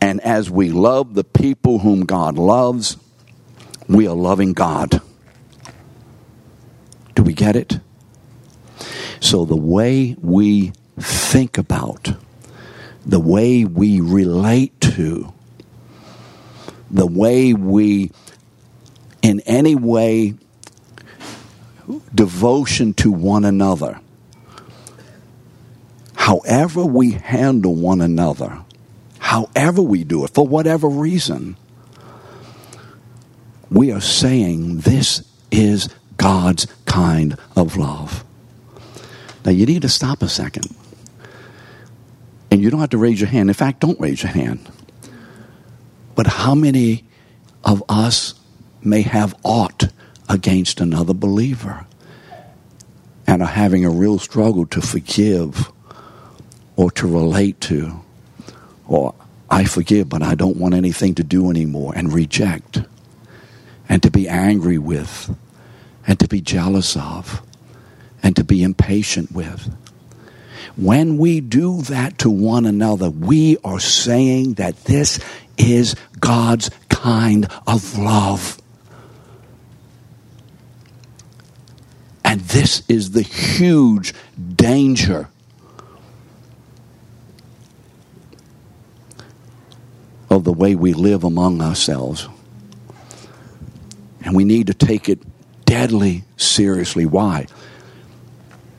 And 0.01 0.19
as 0.19 0.51
we 0.51 0.71
love 0.71 1.13
the 1.13 1.23
people 1.23 1.79
whom 1.79 2.01
God 2.01 2.37
loves, 2.37 2.97
we 3.87 4.09
are 4.09 4.15
loving 4.15 4.51
God. 4.51 5.01
Do 7.15 7.23
we 7.23 7.31
get 7.31 7.55
it? 7.55 7.79
So 9.21 9.45
the 9.45 9.55
way 9.55 10.17
we 10.19 10.73
think 10.99 11.57
about, 11.57 12.11
the 13.05 13.21
way 13.21 13.63
we 13.63 14.01
relate 14.01 14.81
to, 14.81 15.33
the 16.89 17.07
way 17.07 17.53
we, 17.53 18.11
in 19.21 19.41
any 19.41 19.75
way, 19.75 20.35
devotion 22.13 22.93
to 22.95 23.11
one 23.11 23.45
another, 23.45 23.99
however 26.15 26.85
we 26.85 27.11
handle 27.11 27.75
one 27.75 28.01
another, 28.01 28.59
however 29.19 29.81
we 29.81 30.03
do 30.03 30.23
it, 30.25 30.31
for 30.33 30.47
whatever 30.47 30.87
reason, 30.87 31.55
we 33.69 33.91
are 33.91 34.01
saying 34.01 34.79
this 34.79 35.23
is 35.51 35.89
God's 36.17 36.67
kind 36.85 37.37
of 37.55 37.77
love. 37.77 38.23
Now, 39.45 39.51
you 39.51 39.65
need 39.65 39.83
to 39.83 39.89
stop 39.89 40.21
a 40.21 40.29
second. 40.29 40.75
And 42.49 42.61
you 42.61 42.69
don't 42.69 42.79
have 42.79 42.89
to 42.91 42.97
raise 42.97 43.19
your 43.19 43.29
hand. 43.29 43.49
In 43.49 43.53
fact, 43.53 43.79
don't 43.79 43.99
raise 43.99 44.23
your 44.23 44.31
hand. 44.31 44.69
But 46.17 46.25
how 46.25 46.55
many 46.55 47.05
of 47.63 47.83
us 47.87 48.33
may 48.81 49.03
have 49.03 49.35
aught 49.43 49.89
against 50.27 50.81
another 50.81 51.13
believer 51.13 51.85
and 53.27 53.43
are 53.43 53.47
having 53.47 53.85
a 53.85 53.91
real 53.91 54.17
struggle 54.17 54.65
to 54.65 54.81
forgive 54.81 55.71
or 56.75 56.89
to 56.89 57.07
relate 57.07 57.61
to? 57.61 58.01
Or 58.87 59.13
I 59.47 59.65
forgive, 59.65 60.09
but 60.09 60.23
I 60.23 60.33
don't 60.33 60.57
want 60.57 60.73
anything 60.73 61.13
to 61.15 61.23
do 61.23 61.51
anymore 61.51 61.93
and 61.95 62.11
reject 62.11 62.81
and 63.87 64.01
to 64.01 64.09
be 64.09 64.27
angry 64.27 64.79
with 64.79 65.37
and 66.07 66.19
to 66.19 66.27
be 66.27 66.41
jealous 66.41 66.97
of 66.97 67.43
and 68.23 68.35
to 68.37 68.43
be 68.43 68.63
impatient 68.63 69.31
with. 69.31 69.71
When 70.77 71.19
we 71.19 71.41
do 71.41 71.83
that 71.83 72.17
to 72.19 72.29
one 72.31 72.65
another, 72.65 73.11
we 73.11 73.57
are 73.63 73.79
saying 73.79 74.55
that 74.55 74.85
this 74.85 75.19
is 75.57 75.95
God's 76.19 76.69
kind 76.89 77.47
of 77.65 77.97
love. 77.97 78.61
And 82.23 82.41
this 82.41 82.83
is 82.89 83.11
the 83.11 83.21
huge 83.21 84.13
danger 84.55 85.29
of 90.29 90.43
the 90.43 90.53
way 90.53 90.75
we 90.75 90.93
live 90.93 91.23
among 91.23 91.61
ourselves. 91.61 92.27
And 94.21 94.35
we 94.35 94.43
need 94.43 94.67
to 94.67 94.73
take 94.73 95.07
it 95.07 95.19
deadly 95.65 96.25
seriously. 96.35 97.05
Why? 97.05 97.47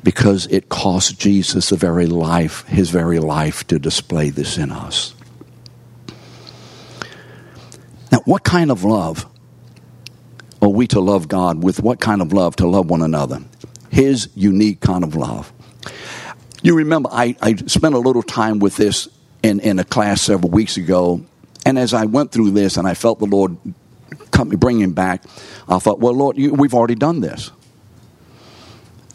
because 0.02 0.46
it 0.46 0.68
cost 0.68 1.18
Jesus 1.18 1.68
the 1.68 1.76
very 1.76 2.06
life, 2.06 2.66
his 2.66 2.90
very 2.90 3.18
life, 3.18 3.66
to 3.66 3.78
display 3.78 4.30
this 4.30 4.56
in 4.56 4.70
us. 4.70 5.14
Now, 8.10 8.20
what 8.24 8.44
kind 8.44 8.70
of 8.70 8.84
love 8.84 9.26
are 10.62 10.68
we 10.68 10.86
to 10.88 11.00
love 11.00 11.28
God? 11.28 11.62
With 11.62 11.80
what 11.80 12.00
kind 12.00 12.22
of 12.22 12.32
love 12.32 12.56
to 12.56 12.66
love 12.66 12.90
one 12.90 13.02
another? 13.02 13.40
His 13.90 14.28
unique 14.34 14.80
kind 14.80 15.04
of 15.04 15.14
love. 15.14 15.52
You 16.62 16.76
remember, 16.76 17.08
I, 17.12 17.36
I 17.40 17.54
spent 17.54 17.94
a 17.94 17.98
little 17.98 18.22
time 18.22 18.58
with 18.58 18.76
this 18.76 19.08
in, 19.42 19.60
in 19.60 19.78
a 19.78 19.84
class 19.84 20.22
several 20.22 20.50
weeks 20.50 20.76
ago. 20.76 21.24
And 21.64 21.78
as 21.78 21.94
I 21.94 22.06
went 22.06 22.32
through 22.32 22.52
this 22.52 22.76
and 22.76 22.86
I 22.86 22.94
felt 22.94 23.18
the 23.18 23.26
Lord 23.26 23.56
come, 24.30 24.48
bring 24.48 24.80
him 24.80 24.92
back, 24.92 25.24
I 25.68 25.78
thought, 25.78 26.00
well, 26.00 26.14
Lord, 26.14 26.36
you, 26.38 26.52
we've 26.54 26.74
already 26.74 26.94
done 26.94 27.20
this. 27.20 27.50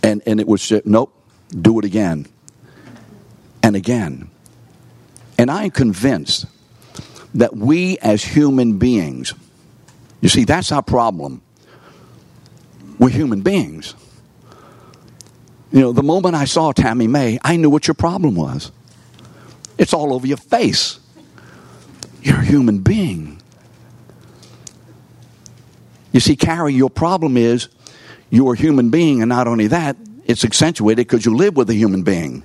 And, 0.01 0.21
and 0.25 0.39
it 0.39 0.47
was, 0.47 0.71
nope, 0.85 1.13
do 1.49 1.79
it 1.79 1.85
again 1.85 2.27
and 3.61 3.75
again. 3.75 4.29
And 5.37 5.49
I 5.49 5.65
am 5.65 5.71
convinced 5.71 6.45
that 7.35 7.55
we 7.55 7.97
as 7.99 8.23
human 8.23 8.77
beings, 8.77 9.33
you 10.21 10.29
see, 10.29 10.45
that's 10.45 10.71
our 10.71 10.83
problem. 10.83 11.41
We're 12.99 13.09
human 13.09 13.41
beings. 13.41 13.95
You 15.71 15.81
know, 15.81 15.91
the 15.91 16.03
moment 16.03 16.35
I 16.35 16.45
saw 16.45 16.71
Tammy 16.71 17.07
May, 17.07 17.39
I 17.43 17.57
knew 17.57 17.69
what 17.69 17.87
your 17.87 17.95
problem 17.95 18.35
was. 18.35 18.71
It's 19.77 19.93
all 19.93 20.13
over 20.13 20.27
your 20.27 20.37
face. 20.37 20.99
You're 22.21 22.39
a 22.39 22.45
human 22.45 22.79
being. 22.79 23.41
You 26.11 26.19
see, 26.19 26.35
Carrie, 26.35 26.75
your 26.75 26.91
problem 26.91 27.35
is 27.35 27.69
you're 28.29 28.53
a 28.53 28.57
human 28.57 28.91
being, 28.91 29.21
and 29.21 29.29
not 29.29 29.47
only 29.47 29.67
that, 29.67 29.97
it's 30.25 30.45
accentuated 30.45 31.07
because 31.07 31.25
you 31.25 31.35
live 31.35 31.57
with 31.57 31.69
a 31.69 31.73
human 31.73 32.03
being. 32.03 32.43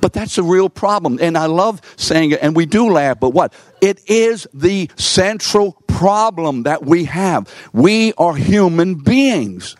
But 0.00 0.12
that's 0.12 0.38
a 0.38 0.42
real 0.42 0.68
problem. 0.68 1.18
And 1.20 1.36
I 1.36 1.46
love 1.46 1.80
saying 1.96 2.32
it, 2.32 2.40
and 2.42 2.54
we 2.54 2.66
do 2.66 2.90
laugh, 2.90 3.20
but 3.20 3.30
what? 3.30 3.52
It 3.80 4.00
is 4.08 4.46
the 4.52 4.90
central 4.96 5.72
problem 5.86 6.64
that 6.64 6.84
we 6.84 7.04
have. 7.04 7.52
We 7.72 8.12
are 8.14 8.34
human 8.34 8.96
beings. 8.96 9.76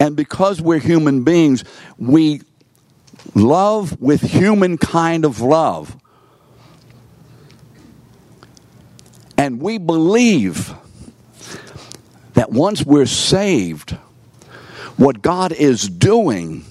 And 0.00 0.16
because 0.16 0.60
we're 0.60 0.78
human 0.78 1.24
beings, 1.24 1.64
we 1.98 2.42
love 3.34 4.00
with 4.00 4.22
human 4.22 4.78
kind 4.78 5.24
of 5.24 5.40
love. 5.40 5.96
And 9.36 9.60
we 9.60 9.78
believe 9.78 10.74
that 12.34 12.50
once 12.50 12.84
we're 12.84 13.06
saved, 13.06 13.92
what 14.96 15.22
God 15.22 15.52
is 15.52 15.88
doing 15.88 16.64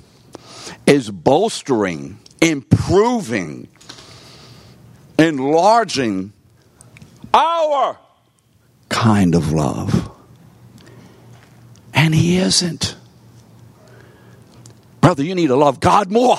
is 0.85 1.09
bolstering, 1.09 2.19
improving, 2.41 3.67
enlarging 5.17 6.33
our 7.33 7.97
kind 8.89 9.35
of 9.35 9.51
love. 9.51 10.11
And 11.93 12.13
He 12.13 12.37
isn't. 12.37 12.95
Brother, 15.01 15.23
you 15.23 15.35
need 15.35 15.47
to 15.47 15.55
love 15.55 15.79
God 15.79 16.11
more. 16.11 16.37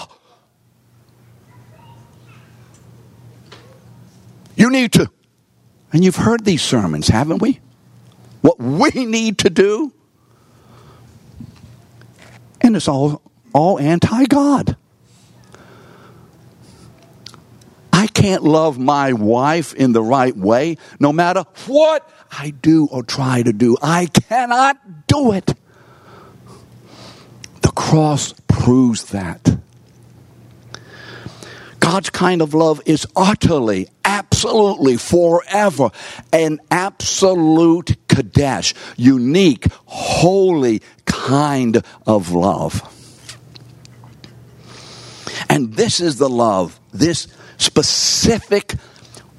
You 4.57 4.71
need 4.71 4.93
to. 4.93 5.09
And 5.93 6.05
you've 6.05 6.17
heard 6.17 6.45
these 6.45 6.63
sermons, 6.63 7.09
haven't 7.09 7.39
we? 7.39 7.61
What 8.41 8.59
we 8.59 8.91
need 9.07 9.39
to 9.39 9.51
do. 9.51 9.93
And 12.61 12.77
it's 12.77 12.89
all, 12.89 13.23
all 13.53 13.79
anti 13.79 14.27
God. 14.27 14.77
I 17.93 18.08
can't 18.19 18.43
love 18.43 18.81
my 18.81 19.13
wife 19.13 19.75
in 19.75 19.93
the 19.93 20.03
right 20.03 20.37
way 20.37 20.77
no 20.99 21.13
matter 21.13 21.45
what 21.67 22.11
I 22.33 22.51
do 22.51 22.89
or 22.91 23.05
try 23.05 23.43
to 23.43 23.53
do. 23.53 23.77
I 23.81 24.07
cannot 24.07 25.07
do 25.07 25.33
it. 25.33 25.55
The 27.63 27.71
cross 27.71 28.35
proves 28.49 29.05
that. 29.11 29.59
God's 31.79 32.11
kind 32.11 32.43
of 32.43 32.55
love 32.55 32.83
is 32.87 33.07
utterly, 33.15 33.87
absolutely, 34.05 34.97
forever 34.97 35.91
an 36.33 36.59
absolute 36.73 37.97
Kadesh, 38.09 38.75
unique, 38.97 39.69
holy 39.87 40.83
kind 41.05 41.85
of 42.05 42.33
love. 42.33 42.83
And 45.49 45.75
this 45.75 46.01
is 46.01 46.17
the 46.17 46.29
love, 46.29 46.79
this 46.93 47.29
specific, 47.59 48.75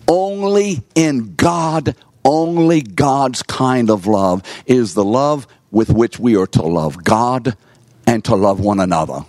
only 0.08 0.84
in 0.96 1.36
God, 1.36 1.96
only 2.24 2.82
God's 2.82 3.42
kind 3.44 3.90
of 3.90 4.06
love 4.06 4.44
is 4.66 4.94
the 4.94 5.04
love 5.04 5.48
with 5.72 5.90
which 5.90 6.20
we 6.20 6.36
are 6.36 6.48
to 6.48 6.62
love 6.62 7.04
God 7.04 7.56
and 8.06 8.24
to 8.26 8.36
love 8.36 8.60
one 8.60 8.80
another. 8.80 9.26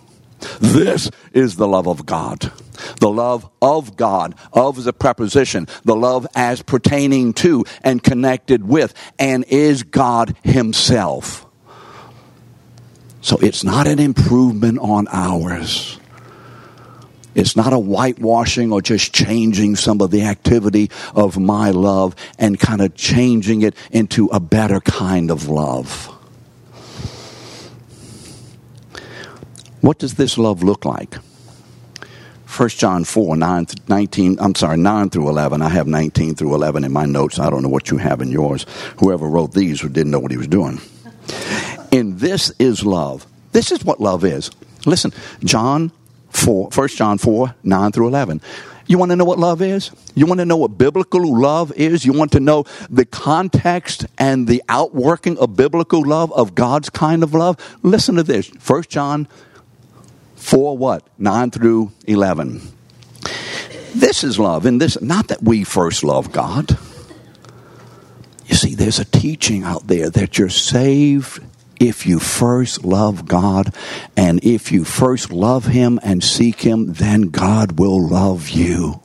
This 0.60 1.10
is 1.32 1.56
the 1.56 1.68
love 1.68 1.86
of 1.86 2.06
God. 2.06 2.50
The 2.98 3.10
love 3.10 3.48
of 3.60 3.96
God, 3.96 4.34
of 4.54 4.78
is 4.78 4.86
a 4.86 4.92
preposition, 4.92 5.68
the 5.84 5.96
love 5.96 6.26
as 6.34 6.62
pertaining 6.62 7.34
to 7.34 7.64
and 7.82 8.02
connected 8.02 8.66
with, 8.66 8.94
and 9.18 9.44
is 9.48 9.82
God 9.82 10.34
Himself. 10.42 11.46
So 13.20 13.36
it's 13.36 13.62
not 13.62 13.86
an 13.86 13.98
improvement 13.98 14.78
on 14.78 15.08
ours. 15.10 15.99
It's 17.34 17.54
not 17.54 17.72
a 17.72 17.78
whitewashing 17.78 18.72
or 18.72 18.82
just 18.82 19.12
changing 19.14 19.76
some 19.76 20.00
of 20.00 20.10
the 20.10 20.22
activity 20.22 20.90
of 21.14 21.38
my 21.38 21.70
love 21.70 22.16
and 22.38 22.58
kind 22.58 22.80
of 22.80 22.94
changing 22.94 23.62
it 23.62 23.74
into 23.90 24.26
a 24.26 24.40
better 24.40 24.80
kind 24.80 25.30
of 25.30 25.48
love. 25.48 26.06
What 29.80 29.98
does 29.98 30.14
this 30.14 30.36
love 30.36 30.62
look 30.62 30.84
like? 30.84 31.14
1 32.56 32.68
John 32.70 33.04
4, 33.04 33.36
9, 33.36 33.66
19, 33.86 34.38
I'm 34.40 34.54
sorry, 34.56 34.76
9 34.76 35.10
through 35.10 35.28
11. 35.28 35.62
I 35.62 35.68
have 35.68 35.86
19 35.86 36.34
through 36.34 36.54
11 36.54 36.82
in 36.82 36.92
my 36.92 37.06
notes. 37.06 37.38
I 37.38 37.48
don't 37.48 37.62
know 37.62 37.68
what 37.68 37.90
you 37.90 37.96
have 37.96 38.20
in 38.20 38.32
yours. 38.32 38.66
Whoever 38.98 39.28
wrote 39.28 39.52
these 39.52 39.80
didn't 39.80 40.10
know 40.10 40.18
what 40.18 40.32
he 40.32 40.36
was 40.36 40.48
doing. 40.48 40.80
And 41.92 42.18
this 42.18 42.52
is 42.58 42.84
love. 42.84 43.24
This 43.52 43.70
is 43.70 43.84
what 43.84 44.00
love 44.00 44.24
is. 44.24 44.50
Listen, 44.84 45.12
John 45.44 45.92
4, 46.40 46.70
1 46.74 46.88
John 46.88 47.18
4, 47.18 47.54
9 47.62 47.92
through 47.92 48.08
11. 48.08 48.40
You 48.86 48.98
want 48.98 49.10
to 49.10 49.16
know 49.16 49.24
what 49.24 49.38
love 49.38 49.62
is? 49.62 49.90
You 50.14 50.26
want 50.26 50.40
to 50.40 50.44
know 50.44 50.56
what 50.56 50.76
biblical 50.76 51.38
love 51.38 51.70
is? 51.76 52.04
You 52.04 52.12
want 52.12 52.32
to 52.32 52.40
know 52.40 52.64
the 52.88 53.04
context 53.04 54.06
and 54.18 54.48
the 54.48 54.62
outworking 54.68 55.38
of 55.38 55.54
biblical 55.54 56.02
love, 56.02 56.32
of 56.32 56.54
God's 56.54 56.90
kind 56.90 57.22
of 57.22 57.34
love? 57.34 57.56
Listen 57.82 58.16
to 58.16 58.22
this. 58.22 58.48
1 58.48 58.82
John 58.88 59.28
4 60.36 60.76
what? 60.76 61.06
9 61.18 61.50
through 61.50 61.92
11. 62.06 62.62
This 63.94 64.24
is 64.24 64.38
love, 64.38 64.66
and 64.66 64.80
this, 64.80 65.00
not 65.00 65.28
that 65.28 65.42
we 65.42 65.62
first 65.62 66.02
love 66.02 66.32
God. 66.32 66.78
You 68.46 68.54
see, 68.54 68.74
there's 68.74 68.98
a 68.98 69.04
teaching 69.04 69.62
out 69.62 69.86
there 69.86 70.10
that 70.10 70.38
you're 70.38 70.48
saved 70.48 71.42
if 71.80 72.06
you 72.06 72.20
first 72.20 72.84
love 72.84 73.26
God, 73.26 73.74
and 74.16 74.44
if 74.44 74.70
you 74.70 74.84
first 74.84 75.32
love 75.32 75.64
Him 75.66 75.98
and 76.02 76.22
seek 76.22 76.60
Him, 76.60 76.92
then 76.92 77.22
God 77.22 77.78
will 77.78 78.06
love 78.06 78.50
you. 78.50 79.00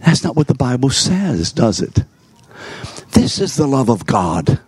That's 0.00 0.24
not 0.24 0.34
what 0.34 0.48
the 0.48 0.54
Bible 0.54 0.90
says, 0.90 1.52
does 1.52 1.80
it? 1.80 2.04
This 3.12 3.38
is 3.38 3.56
the 3.56 3.68
love 3.68 3.90
of 3.90 4.06
God. 4.06 4.58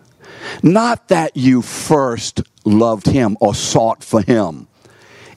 Not 0.61 1.09
that 1.09 1.35
you 1.35 1.61
first 1.61 2.41
loved 2.63 3.07
Him 3.07 3.35
or 3.41 3.55
sought 3.55 4.03
for 4.03 4.21
Him. 4.21 4.67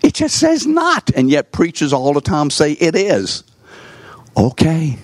It 0.03 0.15
just 0.15 0.37
says 0.39 0.67
not, 0.67 1.11
and 1.17 1.31
yet 1.31 1.51
preachers 1.51 1.93
all 1.93 2.13
the 2.13 2.21
time 2.21 2.51
say 2.51 2.73
it 2.73 2.95
is. 2.95 3.43
Okay. 4.37 4.99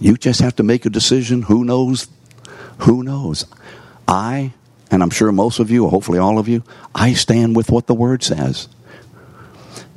You 0.00 0.16
just 0.16 0.40
have 0.40 0.56
to 0.56 0.62
make 0.62 0.86
a 0.86 0.90
decision. 0.90 1.42
Who 1.42 1.62
knows? 1.64 2.08
Who 2.78 3.02
knows? 3.02 3.46
I, 4.08 4.54
and 4.90 5.02
I'm 5.02 5.10
sure 5.10 5.30
most 5.32 5.58
of 5.58 5.70
you, 5.70 5.88
hopefully 5.88 6.18
all 6.18 6.38
of 6.38 6.48
you, 6.48 6.62
I 6.94 7.12
stand 7.14 7.56
with 7.56 7.70
what 7.70 7.86
the 7.86 7.94
Word 7.94 8.22
says. 8.22 8.68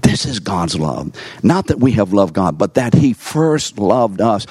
This 0.02 0.26
is 0.26 0.40
God's 0.40 0.78
love. 0.78 1.14
Not 1.42 1.68
that 1.68 1.80
we 1.80 1.94
have 1.94 2.14
loved 2.14 2.34
God, 2.34 2.58
but 2.58 2.76
that 2.76 2.94
He 2.94 3.14
first 3.14 3.80
loved 3.80 4.22
us. 4.22 4.46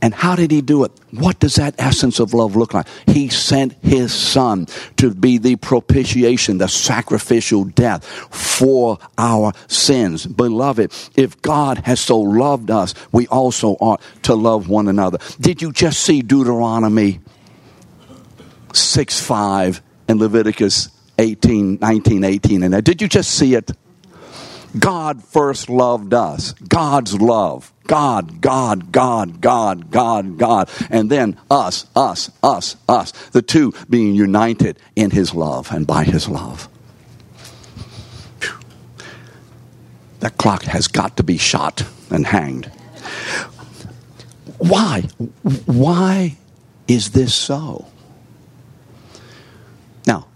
And 0.00 0.12
how 0.12 0.34
did 0.34 0.50
He 0.50 0.60
do 0.60 0.84
it? 0.84 0.92
What 1.12 1.38
does 1.38 1.54
that 1.56 1.74
essence 1.78 2.18
of 2.18 2.34
love 2.34 2.56
look 2.56 2.74
like? 2.74 2.86
He 3.06 3.28
sent 3.28 3.74
His 3.82 4.12
Son 4.12 4.66
to 4.96 5.14
be 5.14 5.38
the 5.38 5.56
propitiation, 5.56 6.58
the 6.58 6.68
sacrificial 6.68 7.64
death 7.64 8.04
for 8.04 8.98
our 9.16 9.52
sins. 9.68 10.26
Beloved, 10.26 10.92
if 11.16 11.40
God 11.42 11.78
has 11.84 12.00
so 12.00 12.18
loved 12.18 12.70
us, 12.70 12.94
we 13.12 13.26
also 13.28 13.72
ought 13.80 14.00
to 14.22 14.34
love 14.34 14.68
one 14.68 14.88
another. 14.88 15.18
Did 15.38 15.62
you 15.62 15.70
just 15.70 16.00
see 16.00 16.22
Deuteronomy 16.22 17.20
6 18.72 19.20
5 19.20 19.82
and 20.08 20.20
Leviticus 20.20 20.88
18, 21.18 21.78
19, 21.80 22.24
18 22.24 22.62
and? 22.62 22.84
Did 22.84 23.00
you 23.00 23.08
just 23.08 23.30
see 23.30 23.54
it? 23.54 23.70
God 24.78 25.22
first 25.22 25.68
loved 25.68 26.14
us. 26.14 26.52
God's 26.52 27.20
love. 27.20 27.72
God, 27.86 28.40
God, 28.40 28.90
God, 28.90 29.40
God, 29.40 29.90
God, 29.90 30.38
God. 30.38 30.70
And 30.90 31.10
then 31.10 31.38
us, 31.50 31.86
us, 31.94 32.30
us, 32.42 32.76
us. 32.88 33.12
The 33.30 33.42
two 33.42 33.72
being 33.88 34.14
united 34.14 34.78
in 34.96 35.10
His 35.10 35.34
love 35.34 35.70
and 35.70 35.86
by 35.86 36.04
His 36.04 36.28
love. 36.28 36.68
That 40.20 40.38
clock 40.38 40.62
has 40.62 40.88
got 40.88 41.18
to 41.18 41.22
be 41.22 41.36
shot 41.36 41.84
and 42.10 42.26
hanged. 42.26 42.66
Why? 44.58 45.02
Why 45.66 46.36
is 46.88 47.10
this 47.10 47.34
so? 47.34 47.86
Now, 50.06 50.26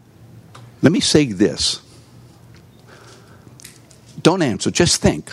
let 0.83 0.93
me 0.93 1.01
say 1.01 1.27
this. 1.27 1.83
Don't 4.23 4.43
answer, 4.43 4.71
just 4.71 5.01
think. 5.01 5.33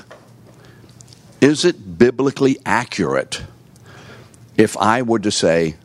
Is 1.41 1.65
it 1.65 1.97
biblically 1.97 2.57
accurate 2.65 3.43
if 4.57 4.77
I 4.77 5.01
were 5.01 5.19
to 5.19 5.31
say, 5.31 5.75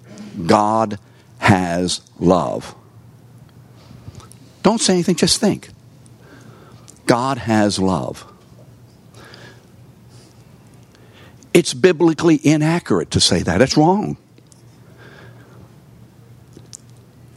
God 0.47 0.99
has 1.39 2.01
love? 2.19 2.75
Don't 4.63 4.81
say 4.81 4.95
anything, 4.95 5.17
just 5.17 5.41
think. 5.41 5.71
God 7.07 7.39
has 7.39 7.79
love. 7.79 8.25
It's 11.53 11.75
biblically 11.75 12.39
inaccurate 12.47 13.11
to 13.13 13.21
say 13.21 13.43
that. 13.43 13.61
It's 13.61 13.77
wrong. 13.77 14.17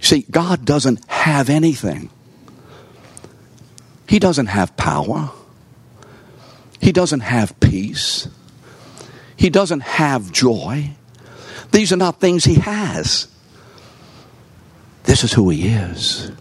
See, 0.03 0.25
God 0.29 0.65
doesn't 0.65 1.03
have 1.07 1.49
anything. 1.49 2.09
He 4.05 4.19
doesn't 4.19 4.47
have 4.47 4.75
power. 4.75 5.31
He 6.81 6.91
doesn't 6.91 7.21
have 7.21 7.57
peace. 7.61 8.27
He 9.37 9.49
doesn't 9.49 9.79
have 9.79 10.29
joy. 10.33 10.91
These 11.71 11.93
are 11.93 11.97
not 11.97 12.19
things 12.19 12.43
he 12.43 12.55
has. 12.55 13.29
This 15.05 15.23
is 15.23 15.31
who 15.31 15.49
he 15.49 15.69
is. 15.69 16.33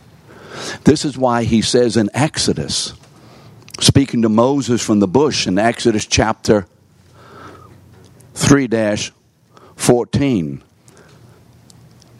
This 0.82 1.04
is 1.04 1.16
why 1.16 1.44
he 1.44 1.62
says 1.62 1.96
in 1.96 2.10
Exodus, 2.14 2.94
speaking 3.78 4.22
to 4.22 4.28
Moses 4.28 4.84
from 4.84 4.98
the 4.98 5.06
bush 5.06 5.46
in 5.46 5.56
Exodus 5.56 6.04
chapter 6.04 6.66
3 8.34 8.68
14. 9.76 10.62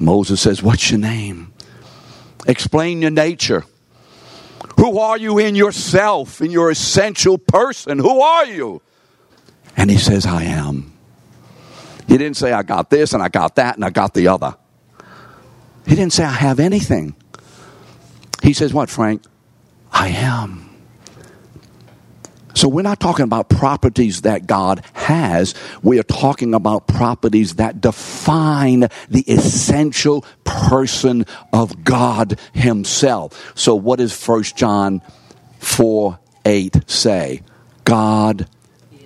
Moses 0.03 0.41
says, 0.41 0.62
What's 0.62 0.91
your 0.91 1.01
name? 1.01 1.53
Explain 2.47 3.03
your 3.03 3.11
nature. 3.11 3.65
Who 4.79 4.99
are 4.99 5.17
you 5.17 5.38
in 5.38 5.55
yourself, 5.55 6.41
in 6.41 6.51
your 6.51 6.71
essential 6.71 7.38
person? 7.38 7.99
Who 7.99 8.21
are 8.21 8.47
you? 8.47 8.83
And 9.77 9.91
he 9.91 9.97
says, 9.97 10.27
I 10.27 10.45
am. 10.45 10.93
He 12.09 12.19
didn't 12.19 12.37
say, 12.37 12.53
I 12.53 12.62
got 12.62 12.91
this 12.91 13.12
and 13.12 13.23
I 13.23 13.29
got 13.29 13.57
that 13.57 13.77
and 13.77 13.85
I 13.85 13.91
got 13.91 14.12
the 14.15 14.29
other. 14.29 14.57
He 15.87 15.95
didn't 15.95 16.12
say, 16.12 16.25
I 16.25 16.33
have 16.33 16.61
anything. 16.61 17.15
He 18.43 18.53
says, 18.53 18.75
What, 18.75 18.91
Frank? 18.91 19.23
I 19.93 20.09
am. 20.09 20.72
So 22.55 22.69
we're 22.69 22.83
not 22.83 23.01
talking 23.01 23.25
about 23.25 23.49
properties 23.49 24.23
that 24.23 24.47
God 24.47 24.85
has. 24.93 25.55
We 25.83 25.99
are 25.99 26.05
talking 26.05 26.55
about 26.55 26.87
properties 26.87 27.57
that 27.57 27.81
define 27.81 28.88
the 29.09 29.25
essential 29.27 30.25
person 30.45 31.25
of 31.53 31.85
God 31.85 32.38
himself. 32.53 33.53
So 33.57 33.75
what 33.75 33.99
does 33.99 34.27
1 34.27 34.43
John 34.43 35.03
4 35.59 36.19
8 36.45 36.77
say? 36.87 37.43
God 37.85 38.49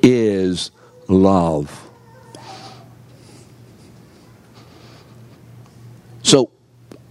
is 0.03 0.71
love. 1.09 1.83
So 6.23 6.51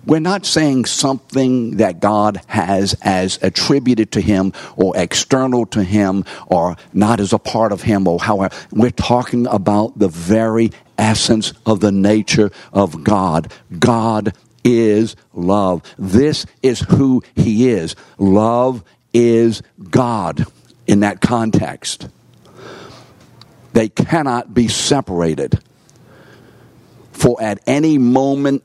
we're 0.05 0.19
not 0.19 0.45
saying 0.45 0.85
something 0.85 1.77
that 1.77 1.99
God 1.99 2.41
has 2.47 2.95
as 3.01 3.39
attributed 3.41 4.11
to 4.13 4.21
him 4.21 4.53
or 4.75 4.95
external 4.95 5.65
to 5.67 5.83
him 5.83 6.25
or 6.47 6.75
not 6.93 7.19
as 7.19 7.33
a 7.33 7.39
part 7.39 7.71
of 7.71 7.81
him 7.81 8.07
or 8.07 8.19
however. 8.19 8.55
We're 8.71 8.91
talking 8.91 9.47
about 9.47 9.97
the 9.97 10.07
very 10.07 10.71
essence 10.97 11.53
of 11.65 11.79
the 11.79 11.91
nature 11.91 12.51
of 12.71 13.03
God. 13.03 13.51
God 13.79 14.33
is 14.63 15.15
love. 15.33 15.81
This 15.97 16.45
is 16.61 16.79
who 16.81 17.23
he 17.35 17.69
is. 17.69 17.95
Love 18.17 18.83
is 19.13 19.61
God 19.89 20.45
in 20.87 21.01
that 21.01 21.21
context. 21.21 22.09
They 23.73 23.89
cannot 23.89 24.53
be 24.53 24.67
separated. 24.67 25.59
For 27.11 27.41
at 27.41 27.59
any 27.67 27.97
moment 27.97 28.63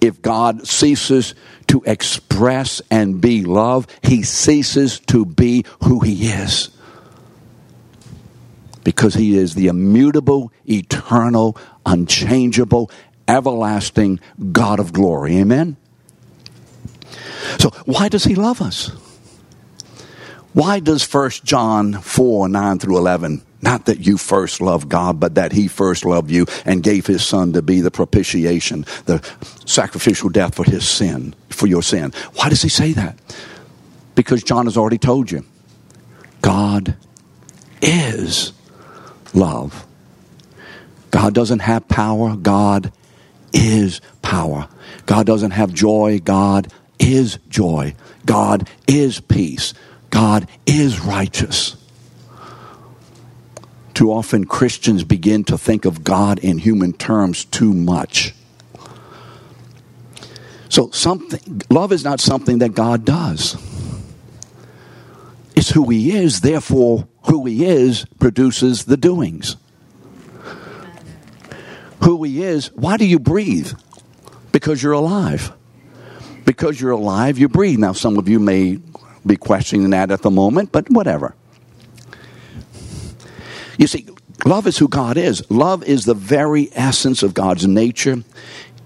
if 0.00 0.22
God 0.22 0.66
ceases 0.66 1.34
to 1.68 1.82
express 1.84 2.80
and 2.90 3.20
be 3.20 3.44
love, 3.44 3.86
he 4.02 4.22
ceases 4.22 4.98
to 5.00 5.24
be 5.24 5.64
who 5.84 6.00
he 6.00 6.28
is. 6.28 6.70
Because 8.82 9.14
he 9.14 9.36
is 9.36 9.54
the 9.54 9.68
immutable, 9.68 10.52
eternal, 10.64 11.56
unchangeable, 11.84 12.90
everlasting 13.28 14.20
God 14.52 14.80
of 14.80 14.92
glory. 14.92 15.36
Amen? 15.36 15.76
So, 17.58 17.70
why 17.84 18.08
does 18.08 18.24
he 18.24 18.34
love 18.34 18.62
us? 18.62 18.88
Why 20.52 20.80
does 20.80 21.04
1 21.04 21.30
John 21.44 21.92
4 21.92 22.48
9 22.48 22.78
through 22.78 22.98
11 22.98 23.42
not 23.62 23.86
that 23.86 24.06
you 24.06 24.16
first 24.16 24.60
loved 24.60 24.88
God, 24.88 25.20
but 25.20 25.34
that 25.34 25.52
He 25.52 25.68
first 25.68 26.04
loved 26.04 26.30
you 26.30 26.46
and 26.64 26.82
gave 26.82 27.06
His 27.06 27.24
Son 27.24 27.52
to 27.52 27.62
be 27.62 27.80
the 27.80 27.90
propitiation, 27.90 28.84
the 29.06 29.26
sacrificial 29.66 30.28
death 30.28 30.54
for 30.54 30.64
His 30.64 30.86
sin, 30.86 31.34
for 31.48 31.66
your 31.66 31.82
sin. 31.82 32.12
Why 32.34 32.48
does 32.48 32.62
He 32.62 32.68
say 32.68 32.92
that? 32.92 33.18
Because 34.14 34.42
John 34.42 34.66
has 34.66 34.76
already 34.76 34.98
told 34.98 35.30
you 35.30 35.44
God 36.42 36.96
is 37.82 38.52
love. 39.34 39.86
God 41.10 41.34
doesn't 41.34 41.60
have 41.60 41.88
power, 41.88 42.36
God 42.36 42.92
is 43.52 44.00
power. 44.22 44.68
God 45.06 45.26
doesn't 45.26 45.50
have 45.50 45.72
joy, 45.72 46.20
God 46.22 46.72
is 47.00 47.38
joy. 47.48 47.94
God 48.26 48.68
is 48.86 49.20
peace. 49.20 49.74
God 50.10 50.46
is 50.66 51.00
righteous. 51.00 51.76
Too 53.94 54.12
often 54.12 54.44
Christians 54.44 55.04
begin 55.04 55.44
to 55.44 55.58
think 55.58 55.84
of 55.84 56.04
God 56.04 56.38
in 56.38 56.58
human 56.58 56.92
terms 56.92 57.44
too 57.44 57.74
much. 57.74 58.34
So 60.68 60.90
something 60.90 61.62
love 61.68 61.92
is 61.92 62.04
not 62.04 62.20
something 62.20 62.58
that 62.58 62.74
God 62.74 63.04
does. 63.04 63.56
It's 65.56 65.70
who 65.70 65.90
he 65.90 66.16
is, 66.16 66.40
therefore 66.40 67.08
who 67.24 67.44
he 67.44 67.66
is 67.66 68.06
produces 68.18 68.84
the 68.84 68.96
doings. 68.96 69.56
Who 72.02 72.22
he 72.22 72.42
is, 72.42 72.72
why 72.72 72.96
do 72.96 73.04
you 73.04 73.18
breathe? 73.18 73.72
Because 74.52 74.82
you're 74.82 74.92
alive. 74.92 75.52
Because 76.46 76.80
you're 76.80 76.92
alive, 76.92 77.38
you 77.38 77.48
breathe. 77.48 77.78
Now 77.78 77.92
some 77.92 78.16
of 78.16 78.28
you 78.28 78.38
may 78.38 78.78
be 79.26 79.36
questioning 79.36 79.90
that 79.90 80.10
at 80.10 80.22
the 80.22 80.30
moment, 80.30 80.72
but 80.72 80.88
whatever. 80.88 81.34
You 83.80 83.86
see, 83.86 84.06
love 84.44 84.66
is 84.66 84.76
who 84.76 84.88
God 84.88 85.16
is. 85.16 85.50
Love 85.50 85.84
is 85.84 86.04
the 86.04 86.12
very 86.12 86.68
essence 86.74 87.22
of 87.22 87.32
God's 87.32 87.66
nature. 87.66 88.22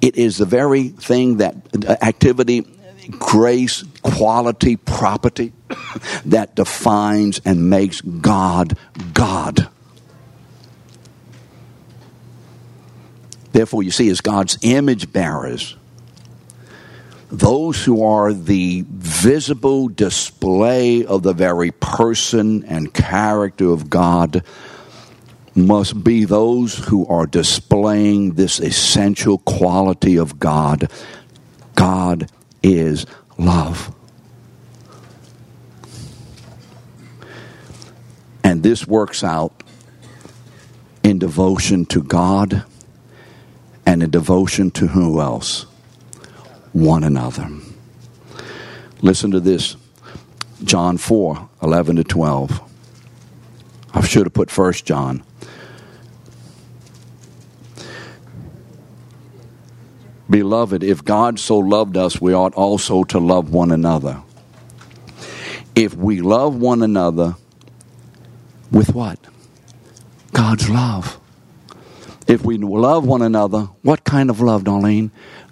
It 0.00 0.14
is 0.16 0.38
the 0.38 0.44
very 0.44 0.90
thing 0.90 1.38
that 1.38 1.56
uh, 1.84 1.96
activity, 2.00 2.64
grace, 3.10 3.82
quality, 4.02 4.76
property 4.76 5.52
that 6.26 6.54
defines 6.54 7.40
and 7.44 7.68
makes 7.68 8.00
God 8.02 8.78
God. 9.12 9.68
Therefore, 13.50 13.82
you 13.82 13.90
see, 13.90 14.08
as 14.10 14.20
God's 14.20 14.58
image 14.62 15.12
bearers, 15.12 15.76
those 17.32 17.84
who 17.84 18.04
are 18.04 18.32
the 18.32 18.84
visible 18.88 19.88
display 19.88 21.04
of 21.04 21.24
the 21.24 21.32
very 21.32 21.72
person 21.72 22.62
and 22.66 22.94
character 22.94 23.70
of 23.70 23.90
God 23.90 24.44
must 25.54 26.02
be 26.02 26.24
those 26.24 26.76
who 26.76 27.06
are 27.06 27.26
displaying 27.26 28.34
this 28.34 28.58
essential 28.58 29.38
quality 29.38 30.16
of 30.16 30.38
God. 30.38 30.90
God 31.74 32.30
is 32.62 33.06
love. 33.38 33.94
And 38.42 38.62
this 38.62 38.86
works 38.86 39.24
out 39.24 39.62
in 41.02 41.18
devotion 41.18 41.84
to 41.86 42.02
God 42.02 42.64
and 43.86 44.02
in 44.02 44.10
devotion 44.10 44.70
to 44.72 44.88
who 44.88 45.20
else? 45.20 45.62
One 46.72 47.04
another. 47.04 47.48
Listen 49.02 49.30
to 49.30 49.40
this 49.40 49.76
John 50.64 50.96
4 50.96 51.48
11 51.62 51.96
to 51.96 52.04
12. 52.04 52.60
I 53.92 54.00
should 54.02 54.26
have 54.26 54.32
put 54.32 54.50
First 54.50 54.86
John. 54.86 55.22
Beloved, 60.28 60.82
if 60.82 61.04
God 61.04 61.38
so 61.38 61.58
loved 61.58 61.96
us, 61.96 62.20
we 62.20 62.32
ought 62.32 62.54
also 62.54 63.04
to 63.04 63.18
love 63.18 63.52
one 63.52 63.70
another. 63.70 64.22
If 65.74 65.94
we 65.94 66.20
love 66.20 66.56
one 66.56 66.82
another 66.82 67.36
with 68.70 68.94
what? 68.94 69.18
God's 70.32 70.68
love. 70.68 71.20
If 72.26 72.44
we 72.44 72.56
love 72.56 73.06
one 73.06 73.22
another, 73.22 73.68
what 73.82 74.04
kind 74.04 74.30
of 74.30 74.40
love, 74.40 74.64
Darlene? 74.64 75.10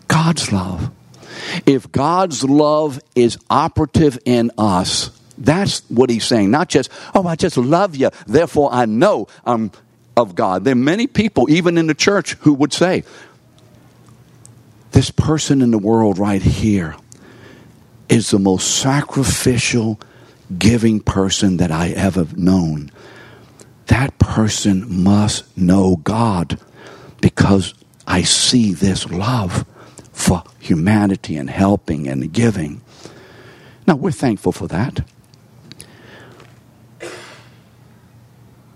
God's 0.09 0.53
love. 0.53 0.91
If 1.67 1.91
God's 1.93 2.45
love 2.45 3.01
is 3.15 3.39
operative 3.51 4.19
in 4.25 4.51
us, 4.57 5.11
that's 5.37 5.81
what 5.91 6.09
he's 6.09 6.25
saying. 6.25 6.51
Not 6.51 6.69
just, 6.69 6.91
oh, 7.15 7.27
I 7.27 7.37
just 7.37 7.57
love 7.57 7.95
you, 7.95 8.11
therefore 8.27 8.71
I 8.73 8.87
know 8.87 9.29
I'm 9.45 9.71
of 10.17 10.35
God. 10.35 10.65
There 10.65 10.73
are 10.73 10.77
many 10.77 11.07
people, 11.07 11.51
even 11.51 11.79
in 11.79 11.87
the 11.87 11.95
church, 11.95 12.35
who 12.41 12.55
would 12.55 12.73
say, 12.73 13.05
this 14.93 15.11
person 15.11 15.63
in 15.63 15.71
the 15.71 15.79
world 15.79 16.19
right 16.19 16.43
here 16.43 16.95
is 18.09 18.31
the 18.31 18.39
most 18.39 18.79
sacrificial, 18.79 19.99
giving 20.59 21.01
person 21.01 21.57
that 21.57 21.71
I 21.71 21.91
ever 21.91 22.27
known. 22.37 22.91
That 23.87 24.19
person 24.19 25.03
must 25.03 25.57
know 25.57 25.97
God 25.97 26.59
because 27.21 27.75
I 28.07 28.23
see 28.23 28.73
this 28.73 29.09
love 29.11 29.65
for 30.13 30.43
humanity 30.59 31.37
and 31.37 31.49
helping 31.49 32.07
and 32.07 32.33
giving. 32.33 32.83
Now, 33.87 33.97
we're 33.97 34.13
thankful 34.13 34.53
for 34.53 34.69
that. 34.69 35.07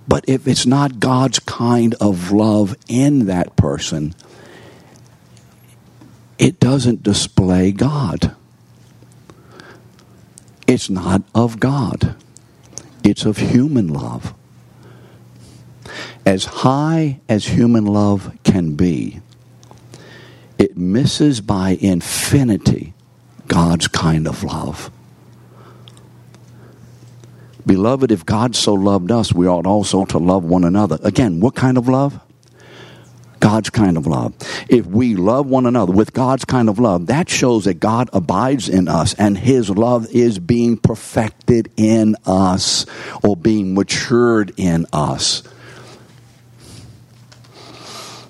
But 0.09 0.25
if 0.29 0.47
it's 0.49 0.67
not 0.67 1.01
God's 1.01 1.41
kind 1.41 1.95
of 2.01 2.33
love 2.33 2.75
in 2.89 3.27
that 3.27 3.57
person, 3.57 4.15
it 6.39 6.61
doesn't 6.61 7.03
display 7.03 7.73
God. 7.73 8.35
It's 10.67 10.91
not 10.91 11.23
of 11.35 11.61
God, 11.61 12.17
it's 13.05 13.25
of 13.25 13.37
human 13.37 13.89
love. 13.89 14.35
As 16.25 16.45
high 16.45 17.21
as 17.29 17.47
human 17.47 17.87
love 17.87 18.37
can 18.43 18.75
be, 18.75 19.21
it 20.59 20.77
misses 20.77 21.41
by 21.41 21.79
infinity 21.81 22.95
God's 23.47 23.87
kind 23.87 24.27
of 24.27 24.43
love. 24.43 24.91
Beloved, 27.65 28.11
if 28.11 28.25
God 28.27 28.55
so 28.57 28.75
loved 28.75 29.11
us, 29.11 29.33
we 29.33 29.47
ought 29.47 29.67
also 29.67 30.05
to 30.07 30.19
love 30.19 30.45
one 30.45 30.65
another. 30.65 30.99
Again, 31.03 31.41
what 31.41 31.55
kind 31.55 31.79
of 31.79 31.89
love? 31.89 32.21
God's 33.47 33.71
kind 33.71 33.97
of 33.97 34.09
love. 34.09 34.35
If 34.69 34.87
we 34.87 35.15
love 35.15 35.47
one 35.47 35.67
another 35.67 35.93
with 35.93 36.13
God's 36.13 36.45
kind 36.45 36.69
of 36.69 36.81
love, 36.81 37.07
that 37.07 37.29
shows 37.29 37.67
that 37.67 37.75
God 37.75 38.11
abides 38.13 38.69
in 38.69 38.89
us 38.89 39.15
and 39.15 39.39
His 39.39 39.71
love 39.71 40.11
is 40.11 40.41
being 40.41 40.77
perfected 40.77 41.71
in 41.77 42.17
us 42.27 42.87
or 43.23 43.37
being 43.37 43.73
matured 43.73 44.53
in 44.57 44.85
us. 44.93 45.45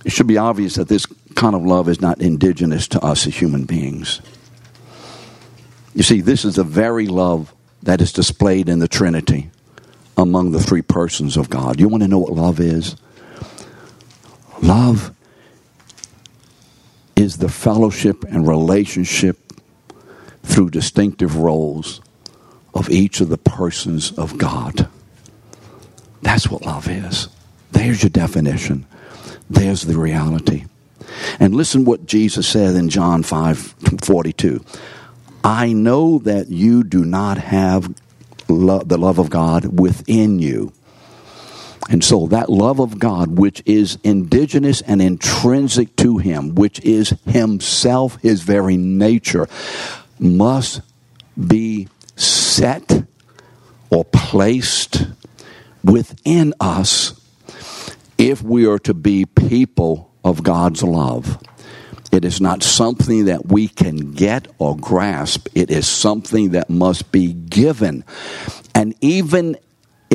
It 0.04 0.12
should 0.12 0.26
be 0.26 0.36
obvious 0.36 0.74
that 0.74 0.88
this 0.88 1.06
kind 1.34 1.56
of 1.56 1.64
love 1.64 1.88
is 1.88 2.02
not 2.02 2.20
indigenous 2.20 2.86
to 2.88 3.00
us 3.00 3.26
as 3.26 3.34
human 3.34 3.64
beings. 3.64 4.20
You 5.94 6.02
see, 6.02 6.20
this 6.20 6.44
is 6.44 6.56
the 6.56 6.62
very 6.62 7.06
love 7.06 7.54
that 7.84 8.02
is 8.02 8.12
displayed 8.12 8.68
in 8.68 8.80
the 8.80 8.88
Trinity 8.88 9.48
among 10.18 10.52
the 10.52 10.60
three 10.60 10.82
persons 10.82 11.38
of 11.38 11.48
God. 11.48 11.80
You 11.80 11.88
want 11.88 12.02
to 12.02 12.08
know 12.08 12.18
what 12.18 12.32
love 12.32 12.60
is? 12.60 12.96
Love 14.62 15.12
is 17.14 17.38
the 17.38 17.48
fellowship 17.48 18.24
and 18.24 18.46
relationship 18.46 19.38
through 20.42 20.70
distinctive 20.70 21.36
roles 21.36 22.00
of 22.74 22.90
each 22.90 23.20
of 23.20 23.28
the 23.28 23.38
persons 23.38 24.12
of 24.18 24.38
God. 24.38 24.88
That's 26.22 26.48
what 26.48 26.62
love 26.62 26.88
is. 26.88 27.28
There's 27.72 28.02
your 28.02 28.10
definition. 28.10 28.86
There's 29.48 29.82
the 29.82 29.98
reality. 29.98 30.64
And 31.38 31.54
listen 31.54 31.84
what 31.84 32.06
Jesus 32.06 32.46
said 32.46 32.74
in 32.74 32.88
John 32.88 33.22
5 33.22 33.58
42. 34.02 34.64
I 35.44 35.72
know 35.72 36.18
that 36.20 36.48
you 36.48 36.82
do 36.82 37.04
not 37.04 37.38
have 37.38 37.94
lo- 38.48 38.82
the 38.82 38.98
love 38.98 39.18
of 39.18 39.30
God 39.30 39.78
within 39.78 40.38
you. 40.38 40.72
And 41.88 42.02
so 42.02 42.26
that 42.28 42.50
love 42.50 42.80
of 42.80 42.98
God, 42.98 43.38
which 43.38 43.62
is 43.64 43.98
indigenous 44.02 44.80
and 44.80 45.00
intrinsic 45.00 45.94
to 45.96 46.18
Him, 46.18 46.54
which 46.54 46.80
is 46.80 47.14
Himself, 47.26 48.20
His 48.22 48.42
very 48.42 48.76
nature, 48.76 49.46
must 50.18 50.80
be 51.46 51.88
set 52.16 53.04
or 53.90 54.04
placed 54.04 55.06
within 55.84 56.54
us 56.58 57.20
if 58.18 58.42
we 58.42 58.66
are 58.66 58.78
to 58.80 58.94
be 58.94 59.24
people 59.26 60.10
of 60.24 60.42
God's 60.42 60.82
love. 60.82 61.38
It 62.10 62.24
is 62.24 62.40
not 62.40 62.62
something 62.62 63.26
that 63.26 63.46
we 63.46 63.68
can 63.68 64.12
get 64.12 64.48
or 64.58 64.76
grasp. 64.76 65.48
It 65.54 65.70
is 65.70 65.86
something 65.86 66.50
that 66.50 66.70
must 66.70 67.12
be 67.12 67.32
given. 67.32 68.04
And 68.74 68.94
even 69.00 69.56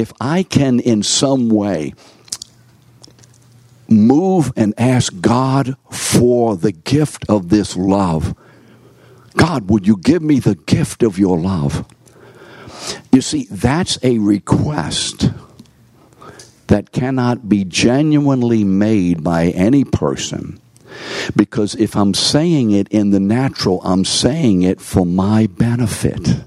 if 0.02 0.12
I 0.20 0.44
can 0.44 0.80
in 0.80 1.04
some 1.04 1.48
way 1.48 1.94
move 3.88 4.52
and 4.56 4.74
ask 4.78 5.22
God 5.22 5.78
for 5.92 6.58
the 6.58 6.72
gift 6.72 7.26
of 7.30 7.50
this 7.50 7.78
love, 7.78 8.36
God, 9.38 9.70
would 9.70 9.86
you 9.86 9.98
give 9.98 10.22
me 10.22 10.40
the 10.40 10.56
gift 10.56 11.04
of 11.04 11.20
your 11.20 11.38
love? 11.38 11.86
You 13.12 13.22
see, 13.22 13.46
that's 13.50 14.00
a 14.02 14.18
request 14.18 15.32
that 16.68 16.92
cannot 16.92 17.48
be 17.48 17.64
genuinely 17.64 18.64
made 18.64 19.24
by 19.24 19.48
any 19.50 19.84
person. 19.84 20.60
Because 21.36 21.76
if 21.76 21.96
I'm 21.96 22.14
saying 22.14 22.72
it 22.72 22.88
in 22.90 23.12
the 23.12 23.20
natural, 23.20 23.82
I'm 23.84 24.06
saying 24.06 24.64
it 24.64 24.82
for 24.82 25.06
my 25.06 25.48
benefit. 25.48 26.44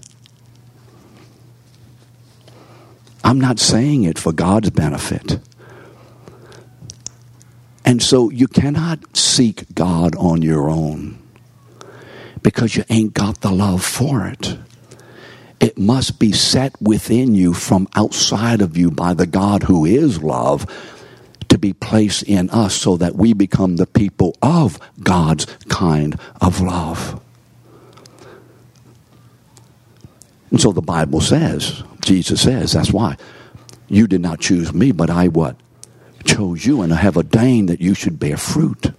I'm 3.24 3.40
not 3.40 3.58
saying 3.58 4.04
it 4.04 4.18
for 4.18 4.32
God's 4.32 4.70
benefit. 4.70 5.38
And 7.86 8.02
so 8.02 8.30
you 8.30 8.46
cannot 8.46 9.16
seek 9.16 9.74
God 9.74 10.14
on 10.16 10.42
your 10.42 10.68
own 10.68 11.18
because 12.42 12.76
you 12.76 12.84
ain't 12.90 13.14
got 13.14 13.40
the 13.40 13.50
love 13.50 13.82
for 13.82 14.26
it. 14.26 14.58
It 15.58 15.78
must 15.78 16.18
be 16.18 16.32
set 16.32 16.80
within 16.80 17.34
you 17.34 17.54
from 17.54 17.88
outside 17.94 18.60
of 18.60 18.76
you 18.76 18.90
by 18.90 19.14
the 19.14 19.26
God 19.26 19.62
who 19.62 19.86
is 19.86 20.22
love 20.22 20.66
to 21.48 21.56
be 21.56 21.72
placed 21.72 22.24
in 22.24 22.50
us 22.50 22.74
so 22.74 22.98
that 22.98 23.16
we 23.16 23.32
become 23.32 23.76
the 23.76 23.86
people 23.86 24.36
of 24.42 24.78
God's 25.02 25.46
kind 25.68 26.18
of 26.40 26.60
love. 26.60 27.23
And 30.54 30.60
so 30.60 30.70
the 30.70 30.80
Bible 30.80 31.20
says, 31.20 31.82
Jesus 32.00 32.42
says, 32.42 32.74
that's 32.74 32.92
why. 32.92 33.16
You 33.88 34.06
did 34.06 34.20
not 34.20 34.38
choose 34.38 34.72
me, 34.72 34.92
but 34.92 35.10
I 35.10 35.26
what? 35.26 35.56
Chose 36.24 36.64
you 36.64 36.82
and 36.82 36.94
I 36.94 36.96
have 36.98 37.16
ordained 37.16 37.68
that 37.70 37.80
you 37.80 37.92
should 37.92 38.20
bear 38.20 38.36
fruit. 38.36 38.92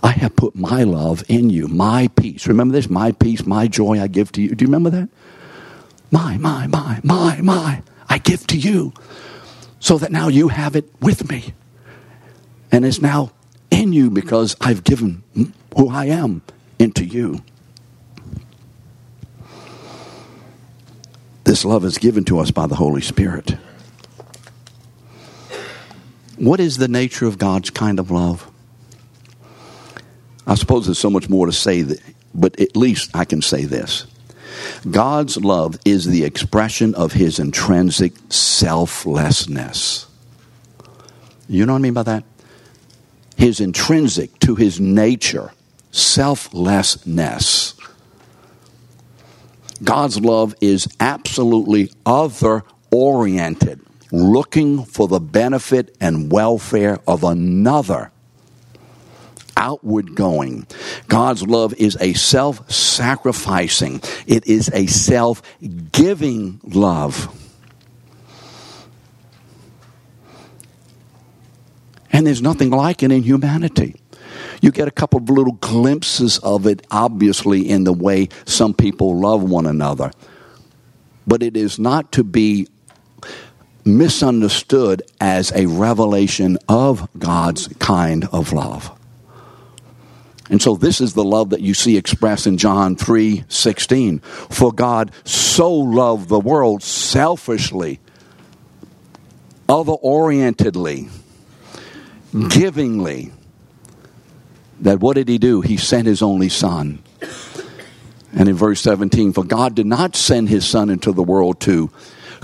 I 0.00 0.12
have 0.12 0.36
put 0.36 0.54
my 0.54 0.84
love 0.84 1.24
in 1.26 1.50
you, 1.50 1.66
my 1.66 2.06
peace. 2.14 2.46
Remember 2.46 2.72
this? 2.72 2.88
My 2.88 3.10
peace, 3.10 3.46
my 3.46 3.66
joy 3.66 4.00
I 4.00 4.06
give 4.06 4.30
to 4.30 4.40
you. 4.40 4.54
Do 4.54 4.62
you 4.62 4.68
remember 4.68 4.90
that? 4.90 5.08
My, 6.12 6.36
my, 6.36 6.68
my, 6.68 7.00
my, 7.02 7.40
my, 7.40 7.82
I 8.08 8.18
give 8.18 8.46
to 8.46 8.56
you. 8.56 8.92
So 9.80 9.98
that 9.98 10.12
now 10.12 10.28
you 10.28 10.46
have 10.46 10.76
it 10.76 10.88
with 11.00 11.28
me. 11.28 11.52
And 12.70 12.84
it's 12.84 13.02
now 13.02 13.32
in 13.72 13.92
you 13.92 14.08
because 14.08 14.54
I've 14.60 14.84
given 14.84 15.24
who 15.76 15.88
I 15.88 16.04
am 16.04 16.42
into 16.78 17.04
you. 17.04 17.42
This 21.48 21.64
love 21.64 21.86
is 21.86 21.96
given 21.96 22.24
to 22.24 22.40
us 22.40 22.50
by 22.50 22.66
the 22.66 22.74
Holy 22.74 23.00
Spirit. 23.00 23.56
What 26.36 26.60
is 26.60 26.76
the 26.76 26.88
nature 26.88 27.26
of 27.26 27.38
God's 27.38 27.70
kind 27.70 27.98
of 27.98 28.10
love? 28.10 28.50
I 30.46 30.56
suppose 30.56 30.84
there's 30.84 30.98
so 30.98 31.08
much 31.08 31.30
more 31.30 31.46
to 31.46 31.52
say, 31.52 31.80
that, 31.80 32.02
but 32.34 32.60
at 32.60 32.76
least 32.76 33.16
I 33.16 33.24
can 33.24 33.40
say 33.40 33.64
this. 33.64 34.06
God's 34.90 35.38
love 35.38 35.78
is 35.86 36.04
the 36.04 36.24
expression 36.24 36.94
of 36.94 37.14
his 37.14 37.38
intrinsic 37.38 38.12
selflessness. 38.28 40.06
You 41.48 41.64
know 41.64 41.72
what 41.72 41.78
I 41.78 41.80
mean 41.80 41.94
by 41.94 42.02
that? 42.02 42.24
His 43.38 43.58
intrinsic 43.60 44.38
to 44.40 44.54
his 44.54 44.80
nature, 44.80 45.52
selflessness. 45.92 47.72
God's 49.82 50.20
love 50.20 50.54
is 50.60 50.88
absolutely 51.00 51.90
other 52.04 52.64
oriented. 52.90 53.80
looking 54.10 54.84
for 54.84 55.06
the 55.06 55.20
benefit 55.20 55.94
and 56.00 56.32
welfare 56.32 56.98
of 57.06 57.24
another. 57.24 58.10
Outward 59.56 60.14
going. 60.14 60.66
God's 61.08 61.42
love 61.46 61.74
is 61.74 61.96
a 62.00 62.14
self 62.14 62.70
sacrificing, 62.70 64.00
it 64.26 64.46
is 64.46 64.70
a 64.72 64.86
self 64.86 65.42
giving 65.92 66.60
love. 66.64 67.34
And 72.10 72.26
there's 72.26 72.42
nothing 72.42 72.70
like 72.70 73.02
it 73.02 73.12
in 73.12 73.22
humanity. 73.22 73.96
You 74.60 74.70
get 74.72 74.88
a 74.88 74.92
couple 74.92 75.20
of 75.20 75.30
little 75.30 75.54
glimpses 75.54 76.38
of 76.38 76.66
it, 76.66 76.86
obviously, 76.90 77.68
in 77.68 77.84
the 77.84 77.92
way 77.92 78.28
some 78.44 78.74
people 78.74 79.18
love 79.18 79.42
one 79.42 79.66
another. 79.66 80.10
But 81.26 81.42
it 81.42 81.56
is 81.56 81.78
not 81.78 82.12
to 82.12 82.24
be 82.24 82.68
misunderstood 83.84 85.02
as 85.20 85.52
a 85.52 85.66
revelation 85.66 86.58
of 86.68 87.08
God's 87.18 87.68
kind 87.78 88.26
of 88.32 88.52
love. 88.52 88.90
And 90.50 90.62
so 90.62 90.76
this 90.76 91.00
is 91.00 91.12
the 91.12 91.24
love 91.24 91.50
that 91.50 91.60
you 91.60 91.74
see 91.74 91.96
expressed 91.96 92.46
in 92.46 92.56
John 92.56 92.96
3 92.96 93.44
16. 93.48 94.20
For 94.20 94.72
God 94.72 95.12
so 95.24 95.72
loved 95.72 96.28
the 96.28 96.40
world 96.40 96.82
selfishly, 96.82 98.00
other 99.68 99.92
orientedly, 99.92 101.08
givingly, 102.48 103.32
that 104.80 105.00
what 105.00 105.14
did 105.14 105.28
he 105.28 105.38
do? 105.38 105.60
He 105.60 105.76
sent 105.76 106.06
his 106.06 106.22
only 106.22 106.48
son. 106.48 107.02
And 108.32 108.48
in 108.48 108.56
verse 108.56 108.80
17, 108.80 109.32
for 109.32 109.44
God 109.44 109.74
did 109.74 109.86
not 109.86 110.14
send 110.14 110.48
his 110.48 110.66
son 110.66 110.90
into 110.90 111.12
the 111.12 111.22
world 111.22 111.60
to 111.60 111.90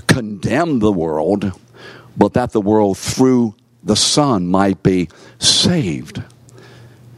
condemn 0.07 0.79
the 0.79 0.91
world, 0.91 1.51
but 2.17 2.33
that 2.33 2.51
the 2.51 2.61
world 2.61 2.97
through 2.97 3.55
the 3.83 3.95
son 3.95 4.47
might 4.47 4.81
be 4.81 5.09
saved 5.39 6.21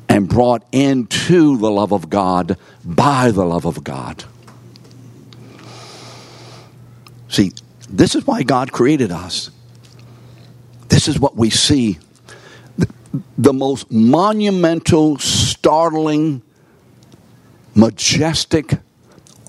and 0.10 0.28
brought 0.28 0.66
into 0.72 1.58
the 1.58 1.72
love 1.72 1.92
of 1.92 2.10
God 2.10 2.58
by 2.84 3.32
the 3.32 3.46
love 3.46 3.66
of 3.66 3.84
God. 3.84 4.24
See, 7.30 7.52
this 7.90 8.16
is 8.16 8.26
why 8.26 8.44
God 8.44 8.72
created 8.72 9.12
us. 9.12 9.52
This 10.90 11.08
is 11.08 11.20
what 11.20 11.36
we 11.36 11.50
see 11.50 12.00
the 13.38 13.54
most 13.54 13.92
monumental, 13.92 15.18
startling, 15.18 16.42
majestic, 17.76 18.74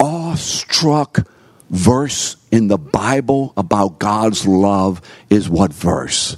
awestruck 0.01 1.27
verse 1.71 2.37
in 2.51 2.69
the 2.69 2.79
Bible 2.79 3.53
about 3.57 3.99
God's 3.99 4.47
love 4.47 5.01
is 5.29 5.49
what 5.49 5.73
verse? 5.73 6.37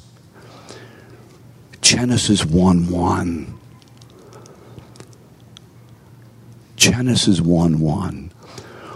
Genesis 1.81 2.45
1 2.45 2.89
1. 2.89 3.59
Genesis 6.77 7.41
1 7.41 7.81
1. 7.81 8.33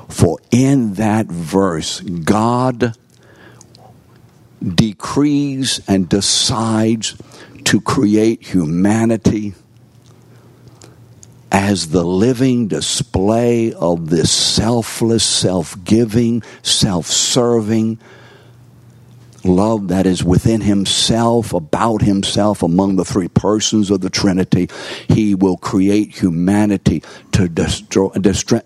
For 0.08 0.38
in 0.50 0.94
that 0.94 1.26
verse, 1.26 2.00
God 2.00 2.96
decrees 4.62 5.80
and 5.86 6.08
decides 6.08 7.16
to 7.74 7.80
create 7.80 8.40
humanity 8.40 9.52
as 11.50 11.88
the 11.88 12.04
living 12.04 12.68
display 12.68 13.72
of 13.72 14.10
this 14.10 14.30
selfless, 14.30 15.24
self 15.24 15.82
giving, 15.82 16.40
self 16.62 17.06
serving 17.06 17.98
love 19.42 19.88
that 19.88 20.06
is 20.06 20.22
within 20.22 20.60
himself, 20.60 21.52
about 21.52 22.00
himself, 22.00 22.62
among 22.62 22.94
the 22.94 23.04
three 23.04 23.26
persons 23.26 23.90
of 23.90 24.00
the 24.02 24.08
Trinity. 24.08 24.68
He 25.08 25.34
will 25.34 25.56
create 25.56 26.14
humanity 26.14 27.02
to 27.32 27.48
destroy, 27.48 28.10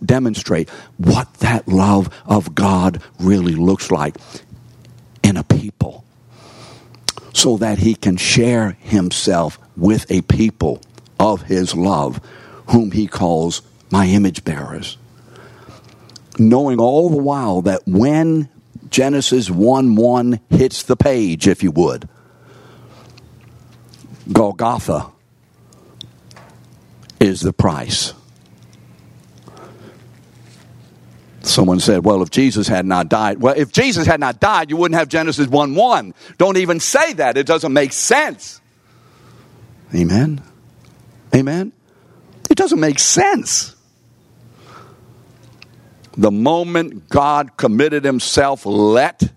demonstrate 0.05 0.69
what 0.99 1.33
that 1.37 1.67
love 1.67 2.11
of 2.27 2.55
God 2.55 3.03
really 3.19 3.55
looks 3.55 3.91
like 3.91 4.17
in 5.25 5.39
a 5.39 5.45
people 5.45 6.05
so 7.33 7.57
that 7.59 7.79
he 7.79 7.95
can 7.95 8.17
share 8.17 8.73
himself 8.81 9.59
with 9.77 10.11
a 10.11 10.23
people 10.23 10.81
of 11.21 11.43
his 11.43 11.75
love, 11.75 12.21
whom 12.69 12.91
he 12.91 13.07
calls 13.07 13.63
my 13.91 14.07
image 14.07 14.45
bearers. 14.45 14.97
Knowing 16.39 16.79
all 16.79 17.11
the 17.11 17.17
while 17.17 17.63
that 17.63 17.83
when 17.87 18.49
Genesis 18.91 19.51
1 19.51 19.97
1 19.97 20.41
hits 20.51 20.83
the 20.83 20.97
page, 20.97 21.49
if 21.49 21.63
you 21.63 21.71
would, 21.73 22.09
Golgotha 24.33 25.11
is 27.21 27.41
the 27.41 27.53
price. 27.53 28.15
Someone 31.43 31.81
said, 31.81 32.05
well, 32.05 32.23
if 32.23 32.31
Jesus 32.31 32.67
had 32.67 32.85
not 32.85 33.09
died, 33.09 33.41
well, 33.41 33.55
if 33.57 33.73
Jesus 33.73 34.07
had 34.07 34.21
not 34.21 34.41
died, 34.41 34.71
you 34.71 34.77
wouldn't 34.77 34.99
have 34.99 35.09
Genesis 35.09 35.47
1 35.47 35.75
1. 35.75 36.15
Don't 36.37 36.57
even 36.57 36.81
say 36.81 37.13
that. 37.15 37.37
It 37.37 37.47
doesn't 37.47 37.73
make 37.73 37.93
sense. 37.93 38.61
Amen? 39.95 40.43
Amen? 41.35 41.73
It 42.51 42.57
doesn't 42.57 42.81
make 42.81 42.99
sense. 42.99 43.77
The 46.17 46.31
moment 46.33 47.09
God 47.09 47.57
committed 47.57 48.05
himself, 48.05 48.67
let 48.67 49.31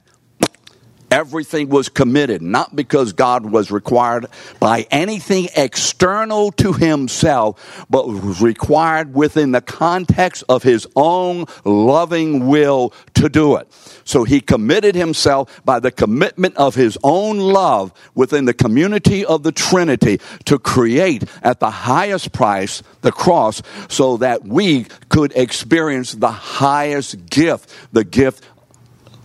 Everything 1.12 1.67
was 1.67 1.89
committed, 1.89 2.41
not 2.41 2.74
because 2.74 3.12
God 3.12 3.45
was 3.45 3.69
required 3.69 4.28
by 4.62 4.88
anything 4.89 5.50
external 5.58 6.54
to 6.54 6.71
himself, 6.71 7.86
but 7.89 8.08
was 8.08 8.41
required 8.41 9.13
within 9.13 9.52
the 9.52 9.60
context 9.60 10.45
of 10.47 10.63
his 10.63 10.88
own 10.95 11.45
loving 11.65 12.47
will 12.47 12.93
to 13.15 13.28
do 13.28 13.58
it. 13.58 13.67
So 14.06 14.24
he 14.24 14.39
committed 14.39 14.95
himself 14.95 15.62
by 15.65 15.80
the 15.82 15.91
commitment 15.91 16.56
of 16.56 16.76
his 16.76 16.97
own 17.04 17.39
love 17.39 17.91
within 18.15 18.45
the 18.45 18.54
community 18.54 19.26
of 19.26 19.43
the 19.43 19.52
Trinity 19.52 20.21
to 20.45 20.58
create 20.58 21.26
at 21.43 21.60
the 21.60 21.69
highest 21.69 22.32
price 22.32 22.84
the 23.02 23.12
cross 23.12 23.62
so 23.89 24.17
that 24.17 24.45
we 24.45 24.86
could 25.10 25.34
experience 25.36 26.13
the 26.13 26.32
highest 26.32 27.26
gift, 27.30 27.74
the 27.91 28.04
gift 28.04 28.43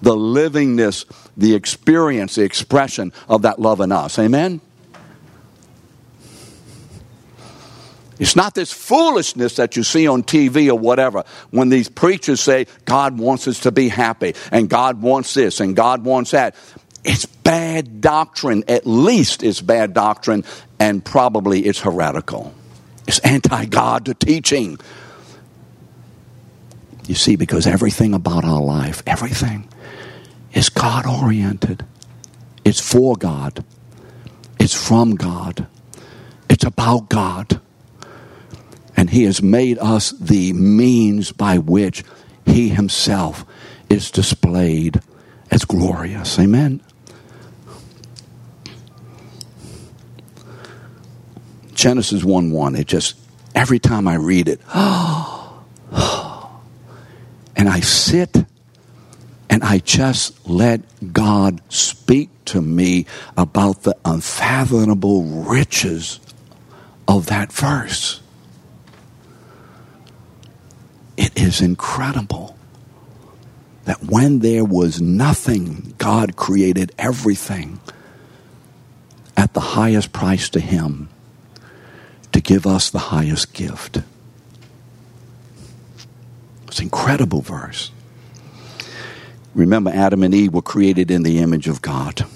the 0.02 0.14
livingness, 0.14 1.04
the 1.37 1.54
experience, 1.54 2.35
the 2.35 2.42
expression 2.42 3.12
of 3.28 3.42
that 3.42 3.59
love 3.59 3.80
in 3.80 3.92
us. 3.92 4.18
Amen? 4.18 4.61
It's 8.18 8.37
not 8.37 8.54
this 8.54 8.72
foolishness 8.72 9.56
that 9.56 9.76
you 9.76 9.82
see 9.82 10.09
on 10.09 10.22
TV 10.22 10.68
or 10.68 10.78
whatever 10.78 11.24
when 11.50 11.68
these 11.68 11.88
preachers 11.88 12.40
say 12.40 12.66
God 12.87 13.18
wants 13.18 13.46
us 13.46 13.61
to 13.61 13.72
be 13.72 13.88
happy 13.88 14.35
and 14.50 14.70
God 14.70 15.02
wants 15.02 15.35
this 15.35 15.61
and 15.61 15.76
God 15.76 16.04
wants 16.04 16.30
that. 16.30 16.54
It's 17.04 17.26
bad 17.26 18.00
doctrine. 18.00 18.64
At 18.68 18.87
least 18.87 19.42
it's 19.42 19.61
bad 19.61 19.92
doctrine 19.92 20.44
and 20.78 21.04
probably 21.04 21.66
it's 21.66 21.80
heretical. 21.80 22.54
It's 23.06 23.18
anti 23.20 23.66
God 23.66 24.18
teaching. 24.18 24.78
You 27.06 27.14
see, 27.14 27.37
because 27.37 27.66
everything 27.66 28.14
about 28.14 28.44
our 28.44 28.61
life, 28.61 29.02
everything, 29.06 29.68
is 30.56 30.68
God 30.70 31.06
oriented. 31.06 31.84
It's 32.64 32.80
for 32.80 33.14
God. 33.14 33.62
It's 34.58 34.72
from 34.72 35.14
God. 35.14 35.66
It's 36.48 36.64
about 36.64 37.10
God. 37.10 37.60
And 38.96 39.10
He 39.10 39.24
has 39.24 39.42
made 39.42 39.76
us 39.78 40.12
the 40.12 40.54
means 40.54 41.30
by 41.30 41.58
which 41.58 42.04
He 42.46 42.70
Himself 42.70 43.44
is 43.90 44.10
displayed 44.10 45.02
as 45.50 45.66
glorious. 45.66 46.38
Amen. 46.38 46.80
Genesis 51.74 52.24
1 52.24 52.50
1, 52.50 52.76
it 52.76 52.86
just, 52.86 53.16
every 53.54 53.78
time 53.78 54.09
I 54.09 54.14
read 54.14 54.48
it, 54.48 54.59
and 54.74 55.59
I 57.68 57.80
sit 57.80 58.46
and 59.49 59.62
I 59.62 59.78
just 59.78 60.49
let 60.49 60.80
God 61.12 61.61
speak 61.68 62.30
to 62.47 62.61
me 62.61 63.07
about 63.36 63.82
the 63.82 63.97
unfathomable 64.05 65.24
riches 65.24 66.20
of 67.09 67.26
that 67.26 67.53
verse. 67.53 68.20
It 71.16 71.36
is 71.38 71.61
incredible 71.61 72.57
that 73.84 74.03
when 74.03 74.40
there 74.40 74.64
was 74.64 75.01
nothing, 75.01 75.94
God 75.97 76.36
created 76.36 76.92
everything 76.99 77.80
at 79.36 79.55
the 79.55 79.61
highest 79.61 80.12
price 80.12 80.49
to 80.51 80.61
Him 80.61 81.09
to 82.32 82.40
give 82.40 82.66
us 82.66 82.90
the 82.90 82.99
highest 82.99 83.55
gift. 83.55 84.01
It's 86.66 86.78
an 86.78 86.84
incredible 86.84 87.42
verse. 87.42 87.92
Remember, 89.57 89.90
Adam 89.90 90.22
and 90.22 90.34
Eve 90.34 90.52
were 90.52 90.61
created 90.61 91.11
in 91.11 91.22
the 91.22 91.38
image 91.38 91.66
of 91.66 91.80
God. 91.80 92.26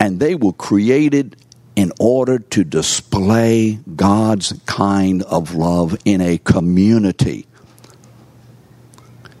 And 0.00 0.18
they 0.18 0.34
were 0.34 0.52
created 0.52 1.36
in 1.76 1.92
order 2.00 2.40
to 2.40 2.64
display 2.64 3.78
God's 3.94 4.60
kind 4.66 5.22
of 5.22 5.54
love 5.54 5.96
in 6.04 6.20
a 6.20 6.38
community. 6.38 7.46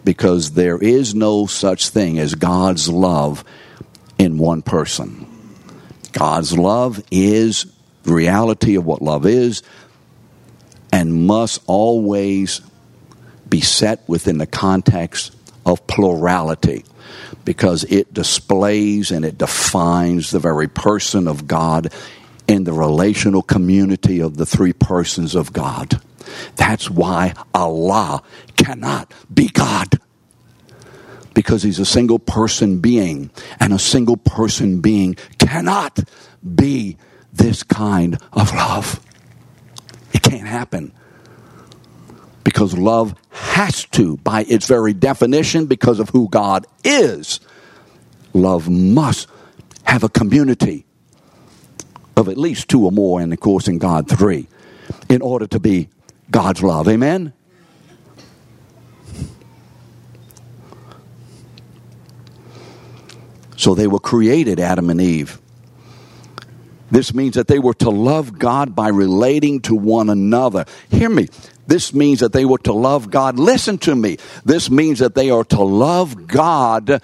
Because 0.04 0.52
there 0.52 0.78
is 0.78 1.12
no 1.12 1.46
such 1.46 1.88
thing 1.88 2.20
as 2.20 2.36
God's 2.36 2.88
love 2.88 3.42
in 4.16 4.38
one 4.38 4.62
person. 4.62 5.26
God's 6.12 6.56
love 6.56 7.02
is 7.10 7.66
the 8.04 8.12
reality 8.12 8.76
of 8.76 8.86
what 8.86 9.02
love 9.02 9.26
is 9.26 9.64
and 10.92 11.26
must 11.26 11.64
always 11.66 12.60
be 13.48 13.60
set 13.60 14.08
within 14.08 14.38
the 14.38 14.46
context 14.46 15.33
of 15.66 15.86
plurality 15.86 16.84
because 17.44 17.84
it 17.84 18.12
displays 18.12 19.10
and 19.10 19.24
it 19.24 19.38
defines 19.38 20.30
the 20.30 20.38
very 20.38 20.68
person 20.68 21.28
of 21.28 21.46
God 21.46 21.92
in 22.46 22.64
the 22.64 22.72
relational 22.72 23.42
community 23.42 24.20
of 24.20 24.36
the 24.36 24.46
three 24.46 24.72
persons 24.72 25.34
of 25.34 25.52
God. 25.52 26.00
That's 26.56 26.90
why 26.90 27.34
Allah 27.52 28.22
cannot 28.56 29.12
be 29.32 29.48
God. 29.48 29.98
Because 31.34 31.62
he's 31.62 31.80
a 31.80 31.84
single 31.84 32.18
person 32.18 32.78
being, 32.78 33.30
and 33.58 33.72
a 33.72 33.78
single 33.78 34.16
person 34.16 34.80
being 34.80 35.16
cannot 35.38 35.98
be 36.54 36.96
this 37.32 37.62
kind 37.62 38.18
of 38.32 38.54
love. 38.54 39.00
It 40.12 40.22
can't 40.22 40.46
happen. 40.46 40.92
Because 42.44 42.76
love 42.76 43.14
has 43.30 43.84
to, 43.86 44.18
by 44.18 44.42
its 44.42 44.66
very 44.66 44.92
definition, 44.92 45.66
because 45.66 45.98
of 45.98 46.10
who 46.10 46.28
God 46.28 46.66
is, 46.84 47.40
love 48.34 48.68
must 48.68 49.26
have 49.84 50.04
a 50.04 50.08
community 50.08 50.84
of 52.16 52.28
at 52.28 52.36
least 52.36 52.68
two 52.68 52.84
or 52.84 52.92
more, 52.92 53.20
and 53.20 53.32
of 53.32 53.40
course 53.40 53.66
in 53.66 53.78
God, 53.78 54.08
three, 54.08 54.46
in 55.08 55.22
order 55.22 55.46
to 55.46 55.58
be 55.58 55.88
God's 56.30 56.62
love. 56.62 56.88
Amen? 56.88 57.32
So 63.56 63.74
they 63.74 63.86
were 63.86 63.98
created, 63.98 64.60
Adam 64.60 64.90
and 64.90 65.00
Eve. 65.00 65.40
This 66.94 67.12
means 67.12 67.34
that 67.34 67.48
they 67.48 67.58
were 67.58 67.74
to 67.74 67.90
love 67.90 68.38
God 68.38 68.76
by 68.76 68.86
relating 68.86 69.60
to 69.62 69.74
one 69.74 70.08
another. 70.08 70.64
Hear 70.90 71.10
me. 71.10 71.26
This 71.66 71.92
means 71.92 72.20
that 72.20 72.32
they 72.32 72.44
were 72.44 72.58
to 72.58 72.72
love 72.72 73.10
God. 73.10 73.36
Listen 73.36 73.78
to 73.78 73.96
me. 73.96 74.18
This 74.44 74.70
means 74.70 75.00
that 75.00 75.16
they 75.16 75.28
are 75.28 75.42
to 75.46 75.60
love 75.60 76.28
God 76.28 77.02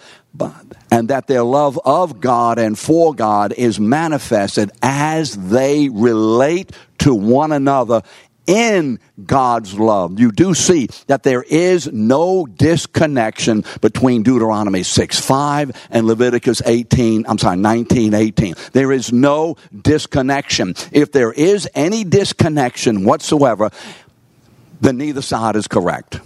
and 0.92 1.08
that 1.08 1.26
their 1.26 1.42
love 1.42 1.76
of 1.84 2.20
God 2.20 2.60
and 2.60 2.78
for 2.78 3.12
God 3.12 3.52
is 3.54 3.80
manifested 3.80 4.70
as 4.80 5.34
they 5.34 5.88
relate 5.88 6.70
to 6.98 7.12
one 7.12 7.50
another 7.50 8.02
in 8.46 8.98
God's 9.24 9.78
love. 9.78 10.18
You 10.18 10.32
do 10.32 10.54
see 10.54 10.88
that 11.06 11.22
there 11.22 11.42
is 11.42 11.90
no 11.92 12.46
disconnection 12.46 13.64
between 13.80 14.22
Deuteronomy 14.22 14.82
6 14.82 15.20
5 15.20 15.88
and 15.90 16.06
Leviticus 16.06 16.62
18, 16.64 17.26
I'm 17.28 17.38
sorry, 17.38 17.56
19 17.56 18.14
18. 18.14 18.54
There 18.72 18.92
is 18.92 19.12
no 19.12 19.56
disconnection. 19.82 20.74
If 20.92 21.12
there 21.12 21.32
is 21.32 21.68
any 21.74 22.04
disconnection 22.04 23.04
whatsoever, 23.04 23.70
then 24.80 24.96
neither 24.96 25.22
side 25.22 25.56
is 25.56 25.68
correct. 25.68 26.20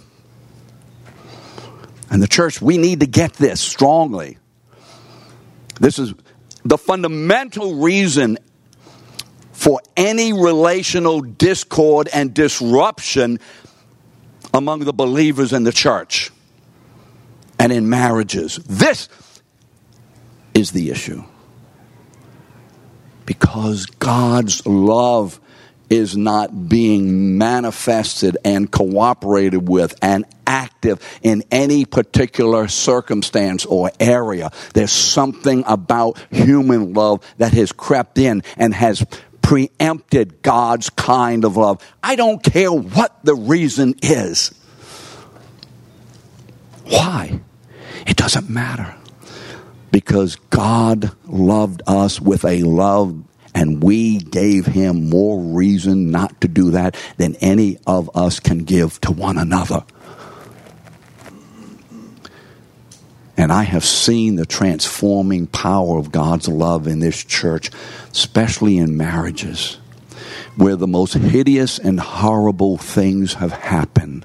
And 2.10 2.22
the 2.22 2.28
church, 2.28 2.62
we 2.62 2.78
need 2.78 3.00
to 3.00 3.06
get 3.06 3.32
this 3.34 3.60
strongly. 3.60 4.38
This 5.80 5.98
is 5.98 6.14
the 6.64 6.78
fundamental 6.78 7.74
reason 7.76 8.38
for 9.54 9.80
any 9.96 10.32
relational 10.32 11.20
discord 11.20 12.08
and 12.12 12.34
disruption 12.34 13.38
among 14.52 14.80
the 14.80 14.92
believers 14.92 15.52
in 15.52 15.64
the 15.64 15.72
church 15.72 16.30
and 17.58 17.72
in 17.72 17.88
marriages. 17.88 18.56
This 18.56 19.08
is 20.52 20.72
the 20.72 20.90
issue. 20.90 21.24
Because 23.24 23.86
God's 23.86 24.66
love 24.66 25.40
is 25.88 26.16
not 26.16 26.68
being 26.68 27.38
manifested 27.38 28.36
and 28.44 28.70
cooperated 28.70 29.68
with 29.68 29.94
and 30.02 30.24
active 30.46 31.00
in 31.22 31.42
any 31.50 31.84
particular 31.84 32.68
circumstance 32.68 33.64
or 33.64 33.90
area. 34.00 34.50
There's 34.74 34.92
something 34.92 35.62
about 35.66 36.18
human 36.30 36.94
love 36.94 37.24
that 37.38 37.52
has 37.52 37.72
crept 37.72 38.18
in 38.18 38.42
and 38.56 38.74
has 38.74 39.06
preempted 39.44 40.40
God's 40.40 40.88
kind 40.88 41.44
of 41.44 41.58
love. 41.58 41.86
I 42.02 42.16
don't 42.16 42.42
care 42.42 42.72
what 42.72 43.22
the 43.24 43.34
reason 43.34 43.94
is. 44.02 44.52
Why? 46.86 47.40
It 48.06 48.16
doesn't 48.16 48.48
matter. 48.48 48.94
Because 49.92 50.36
God 50.48 51.14
loved 51.26 51.82
us 51.86 52.20
with 52.20 52.44
a 52.46 52.62
love 52.62 53.22
and 53.54 53.82
we 53.82 54.18
gave 54.18 54.64
him 54.64 55.10
more 55.10 55.38
reason 55.38 56.10
not 56.10 56.40
to 56.40 56.48
do 56.48 56.70
that 56.70 56.96
than 57.18 57.36
any 57.36 57.76
of 57.86 58.10
us 58.16 58.40
can 58.40 58.60
give 58.60 58.98
to 59.02 59.12
one 59.12 59.36
another. 59.36 59.84
And 63.36 63.52
I 63.52 63.64
have 63.64 63.84
seen 63.84 64.36
the 64.36 64.46
transforming 64.46 65.46
power 65.46 65.98
of 65.98 66.12
God's 66.12 66.48
love 66.48 66.86
in 66.86 67.00
this 67.00 67.24
church, 67.24 67.70
especially 68.12 68.78
in 68.78 68.96
marriages, 68.96 69.78
where 70.56 70.76
the 70.76 70.86
most 70.86 71.14
hideous 71.14 71.78
and 71.78 71.98
horrible 71.98 72.76
things 72.78 73.34
have 73.34 73.52
happened. 73.52 74.24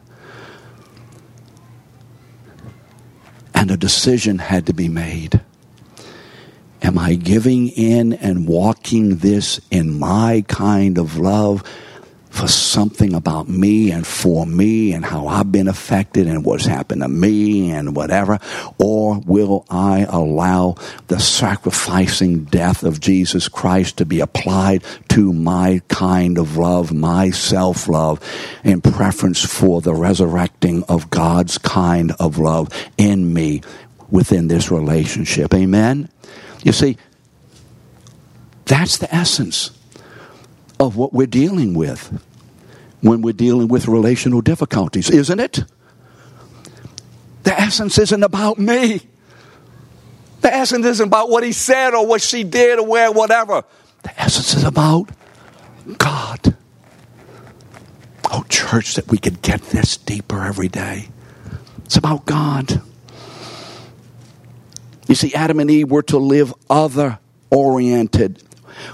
And 3.56 3.72
a 3.72 3.78
decision 3.78 4.38
had 4.38 4.68
to 4.68 4.74
be 4.74 4.88
made. 4.88 5.42
Am 6.82 6.98
I 6.98 7.16
giving 7.16 7.68
in 7.70 8.14
and 8.14 8.48
walking 8.48 9.18
this 9.18 9.60
in 9.70 10.00
my 10.00 10.46
kind 10.48 10.98
of 10.98 11.18
love 11.18 11.64
for 12.30 12.48
something 12.48 13.14
about 13.14 13.50
me 13.50 13.92
and 13.92 14.06
for 14.06 14.46
me 14.46 14.94
and 14.94 15.04
how 15.04 15.28
I've 15.28 15.52
been 15.52 15.68
affected 15.68 16.28
and 16.28 16.46
what's 16.46 16.66
happened 16.66 17.02
to 17.02 17.08
me 17.08 17.72
and 17.72 17.96
whatever? 17.96 18.40
Or 18.78 19.20
will 19.26 19.66
I 19.70 20.06
allow 20.10 20.76
the 21.08 21.20
sacrificing 21.20 22.46
death 22.46 22.84
of 22.84 23.00
Jesus 23.00 23.48
Christ 23.48 23.98
to 23.98 24.06
be 24.06 24.20
applied 24.20 24.84
to 25.10 25.34
my 25.34 25.82
kind 25.88 26.38
of 26.38 26.56
love, 26.56 26.94
my 26.94 27.32
self 27.32 27.88
love, 27.88 28.20
in 28.64 28.82
preference 28.82 29.44
for 29.44 29.82
the 29.82 29.94
resurrecting 29.94 30.84
of 30.84 31.10
God's 31.10 31.58
kind 31.58 32.14
of 32.20 32.38
love 32.38 32.70
in 32.98 33.34
me 33.34 33.62
within 34.10 34.48
this 34.48 34.72
relationship? 34.72 35.54
Amen? 35.54 36.10
You 36.64 36.74
see, 36.74 36.98
that's 38.66 38.98
the 38.98 39.14
essence 39.14 39.72
of 40.80 40.96
what 40.96 41.14
we're 41.14 41.28
dealing 41.28 41.74
with 41.74 42.24
when 43.02 43.22
we're 43.22 43.34
dealing 43.34 43.68
with 43.68 43.88
relational 43.88 44.42
difficulties, 44.42 45.10
isn't 45.10 45.40
it? 45.40 45.64
The 47.44 47.60
essence 47.60 47.98
isn't 47.98 48.24
about 48.24 48.60
me. 48.60 49.02
The 50.42 50.54
essence 50.54 50.86
isn't 50.86 51.08
about 51.08 51.30
what 51.30 51.44
he 51.44 51.52
said 51.52 51.94
or 51.94 52.06
what 52.06 52.22
she 52.22 52.44
did 52.44 52.80
or 52.80 52.86
where, 52.86 53.12
whatever. 53.12 53.64
The 54.04 54.22
essence 54.22 54.54
is 54.54 54.64
about 54.64 55.10
God. 55.98 56.56
Oh, 58.32 58.44
church, 58.48 58.96
that 58.96 59.08
we 59.08 59.18
could 59.18 59.42
get 59.42 59.62
this 59.64 59.98
deeper 59.98 60.44
every 60.44 60.68
day. 60.68 61.10
It's 61.86 61.98
about 61.98 62.26
God. 62.26 62.82
You 65.08 65.16
see, 65.16 65.34
Adam 65.34 65.60
and 65.60 65.72
Eve 65.72 65.90
were 65.90 66.04
to 66.04 66.20
live 66.20 66.54
other 66.70 67.18
oriented. 67.50 68.44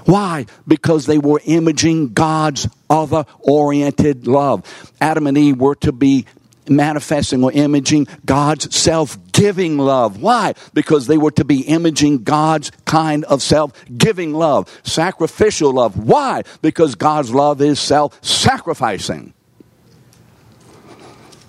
Why? 0.04 0.46
Because 0.66 1.06
they 1.06 1.18
were 1.18 1.40
imaging 1.44 2.12
God's 2.12 2.68
other 2.88 3.24
oriented 3.40 4.26
love. 4.26 4.92
Adam 5.00 5.26
and 5.26 5.36
Eve 5.36 5.58
were 5.58 5.74
to 5.76 5.92
be 5.92 6.26
manifesting 6.68 7.44
or 7.44 7.52
imaging 7.52 8.06
God's 8.24 8.74
self 8.74 9.18
giving 9.32 9.78
love. 9.78 10.20
Why? 10.20 10.54
Because 10.74 11.06
they 11.06 11.18
were 11.18 11.30
to 11.32 11.44
be 11.44 11.60
imaging 11.60 12.24
God's 12.24 12.70
kind 12.84 13.24
of 13.24 13.42
self 13.42 13.72
giving 13.96 14.32
love, 14.32 14.80
sacrificial 14.82 15.72
love. 15.72 15.96
Why? 15.96 16.42
Because 16.62 16.94
God's 16.94 17.32
love 17.32 17.60
is 17.60 17.78
self 17.80 18.18
sacrificing. 18.24 19.32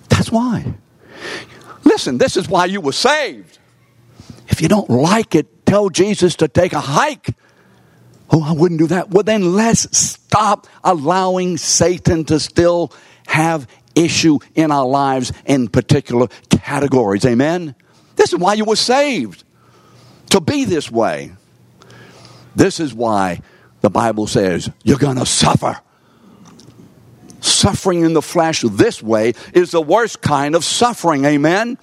That's 0.08 0.32
why. 0.32 0.74
Listen, 1.84 2.18
this 2.18 2.36
is 2.36 2.48
why 2.48 2.66
you 2.66 2.80
were 2.80 2.92
saved. 2.92 3.58
If 4.48 4.60
you 4.60 4.68
don't 4.68 4.90
like 4.90 5.34
it, 5.34 5.66
tell 5.66 5.88
Jesus 5.88 6.36
to 6.36 6.48
take 6.48 6.72
a 6.72 6.80
hike. 6.80 7.30
Oh, 8.30 8.42
I 8.42 8.52
wouldn't 8.52 8.78
do 8.78 8.88
that. 8.88 9.10
Well, 9.10 9.22
then 9.22 9.54
let's 9.54 9.96
stop 9.96 10.66
allowing 10.84 11.56
Satan 11.56 12.24
to 12.26 12.38
still 12.38 12.92
have 13.26 13.66
issue 13.94 14.38
in 14.54 14.70
our 14.70 14.86
lives 14.86 15.32
in 15.46 15.68
particular 15.68 16.28
categories. 16.50 17.24
Amen? 17.24 17.74
This 18.16 18.32
is 18.32 18.38
why 18.38 18.54
you 18.54 18.64
were 18.64 18.76
saved, 18.76 19.44
to 20.30 20.40
be 20.40 20.64
this 20.64 20.90
way. 20.90 21.32
This 22.54 22.80
is 22.80 22.92
why 22.92 23.40
the 23.80 23.90
Bible 23.90 24.26
says 24.26 24.70
you're 24.82 24.98
going 24.98 25.18
to 25.18 25.26
suffer. 25.26 25.80
Suffering 27.40 28.02
in 28.02 28.14
the 28.14 28.22
flesh 28.22 28.62
this 28.62 29.02
way 29.02 29.34
is 29.54 29.70
the 29.70 29.80
worst 29.80 30.20
kind 30.20 30.54
of 30.54 30.64
suffering. 30.64 31.24
Amen? 31.24 31.78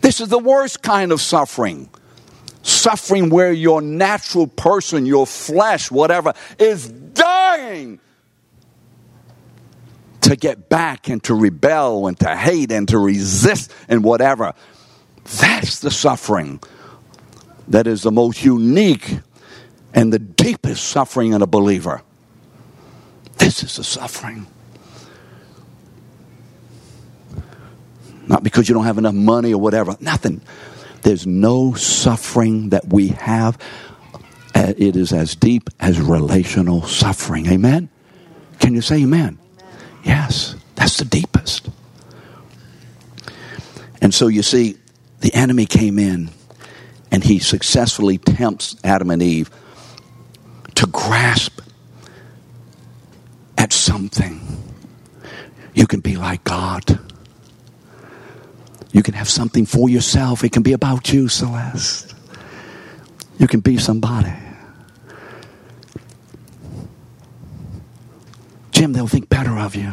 This 0.00 0.20
is 0.20 0.28
the 0.28 0.38
worst 0.38 0.82
kind 0.82 1.10
of 1.10 1.20
suffering. 1.20 1.90
Suffering 2.62 3.30
where 3.30 3.52
your 3.52 3.80
natural 3.80 4.46
person, 4.46 5.06
your 5.06 5.26
flesh, 5.26 5.90
whatever, 5.90 6.32
is 6.58 6.88
dying 6.88 8.00
to 10.22 10.36
get 10.36 10.68
back 10.68 11.08
and 11.08 11.22
to 11.24 11.34
rebel 11.34 12.06
and 12.06 12.18
to 12.20 12.36
hate 12.36 12.72
and 12.72 12.88
to 12.88 12.98
resist 12.98 13.72
and 13.88 14.04
whatever. 14.04 14.54
That's 15.40 15.80
the 15.80 15.90
suffering 15.90 16.60
that 17.68 17.86
is 17.86 18.02
the 18.02 18.10
most 18.10 18.44
unique 18.44 19.18
and 19.94 20.12
the 20.12 20.18
deepest 20.18 20.84
suffering 20.84 21.32
in 21.32 21.42
a 21.42 21.46
believer. 21.46 22.02
This 23.38 23.62
is 23.62 23.76
the 23.76 23.84
suffering. 23.84 24.46
Not 28.26 28.42
because 28.42 28.68
you 28.68 28.74
don't 28.74 28.84
have 28.84 28.98
enough 28.98 29.14
money 29.14 29.54
or 29.54 29.60
whatever, 29.60 29.96
nothing. 30.00 30.42
There's 31.02 31.26
no 31.26 31.74
suffering 31.74 32.70
that 32.70 32.88
we 32.88 33.08
have. 33.08 33.58
Uh, 34.54 34.74
it 34.76 34.96
is 34.96 35.12
as 35.12 35.36
deep 35.36 35.70
as 35.78 36.00
relational 36.00 36.82
suffering. 36.82 37.46
Amen? 37.46 37.88
Can 38.58 38.74
you 38.74 38.80
say 38.80 39.02
amen? 39.02 39.38
Yes, 40.04 40.56
that's 40.74 40.98
the 40.98 41.04
deepest. 41.04 41.68
And 44.00 44.14
so 44.14 44.28
you 44.28 44.42
see, 44.42 44.76
the 45.20 45.34
enemy 45.34 45.66
came 45.66 45.98
in 45.98 46.30
and 47.10 47.24
he 47.24 47.38
successfully 47.38 48.18
tempts 48.18 48.76
Adam 48.84 49.10
and 49.10 49.22
Eve 49.22 49.50
to 50.76 50.86
grasp 50.86 51.60
at 53.56 53.72
something. 53.72 54.40
You 55.74 55.86
can 55.86 56.00
be 56.00 56.16
like 56.16 56.44
God. 56.44 56.98
You 58.92 59.02
can 59.02 59.14
have 59.14 59.28
something 59.28 59.66
for 59.66 59.88
yourself. 59.88 60.44
It 60.44 60.52
can 60.52 60.62
be 60.62 60.72
about 60.72 61.12
you, 61.12 61.28
Celeste. 61.28 62.14
You 63.38 63.46
can 63.46 63.60
be 63.60 63.76
somebody. 63.76 64.32
Jim, 68.72 68.92
they'll 68.92 69.06
think 69.06 69.28
better 69.28 69.58
of 69.58 69.74
you. 69.74 69.92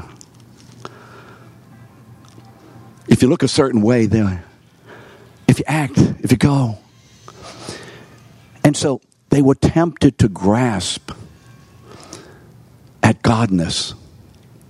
If 3.07 3.21
you 3.21 3.27
look 3.27 3.43
a 3.43 3.47
certain 3.47 3.81
way, 3.81 4.05
they'll, 4.05 4.39
if 5.47 5.59
you 5.59 5.65
act, 5.67 5.97
if 5.97 6.31
you 6.31 6.37
go. 6.37 6.77
And 8.63 8.75
so 8.75 9.01
they 9.29 9.41
were 9.41 9.55
tempted 9.55 10.17
to 10.19 10.29
grasp 10.29 11.11
at 13.03 13.21
godness. 13.21 13.93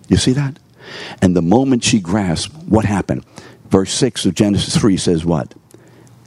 You 0.09 0.17
see 0.17 0.33
that? 0.33 0.59
And 1.21 1.35
the 1.35 1.41
moment 1.41 1.83
she 1.83 1.99
grasped, 1.99 2.53
what 2.67 2.85
happened? 2.85 3.25
Verse 3.69 3.91
6 3.93 4.25
of 4.25 4.35
Genesis 4.35 4.77
3 4.77 4.97
says 4.97 5.25
what? 5.25 5.53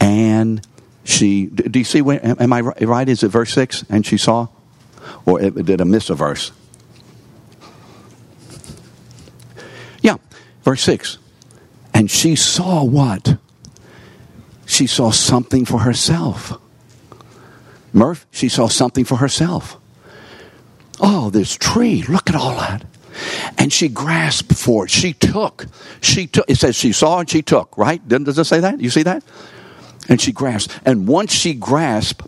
And 0.01 0.67
she, 1.05 1.47
do 1.47 1.79
you 1.79 1.85
see, 1.85 2.03
where, 2.03 2.21
am 2.23 2.53
I 2.53 2.61
right? 2.61 3.09
Is 3.09 3.23
it 3.23 3.29
verse 3.29 3.53
6? 3.53 3.85
And 3.89 4.05
she 4.05 4.19
saw? 4.19 4.49
Or 5.25 5.41
did 5.41 5.81
I 5.81 5.85
miss 5.85 6.11
a 6.11 6.15
verse? 6.15 6.53
Yeah, 10.03 10.17
verse 10.63 10.83
6. 10.83 11.19
And 11.95 12.11
she 12.11 12.37
saw 12.37 12.85
what? 12.85 13.39
She 14.67 14.87
saw 14.87 15.11
something 15.11 15.65
for 15.65 15.81
herself. 15.81 16.61
Murph, 17.93 18.27
she 18.31 18.49
saw 18.49 18.69
something 18.69 19.05
for 19.05 19.17
herself. 19.17 19.79
Oh, 21.01 21.31
this 21.31 21.57
tree, 21.57 22.03
look 22.03 22.29
at 22.29 22.37
all 22.37 22.57
that. 22.57 22.85
And 23.57 23.73
she 23.73 23.89
grasped 23.89 24.55
for 24.55 24.85
it. 24.85 24.91
She 24.91 25.13
took. 25.13 25.67
She 26.01 26.27
took. 26.27 26.49
It 26.49 26.57
says 26.57 26.77
she 26.77 26.93
saw 26.93 27.21
and 27.21 27.29
she 27.29 27.43
took, 27.43 27.77
right? 27.77 28.07
Does 28.07 28.39
it 28.39 28.45
say 28.45 28.61
that? 28.61 28.81
You 28.81 28.91
see 28.91 29.03
that? 29.03 29.23
And 30.09 30.21
she 30.21 30.33
grasped. 30.33 30.79
And 30.85 31.07
once 31.07 31.33
she 31.33 31.55
grasped, 31.55 32.27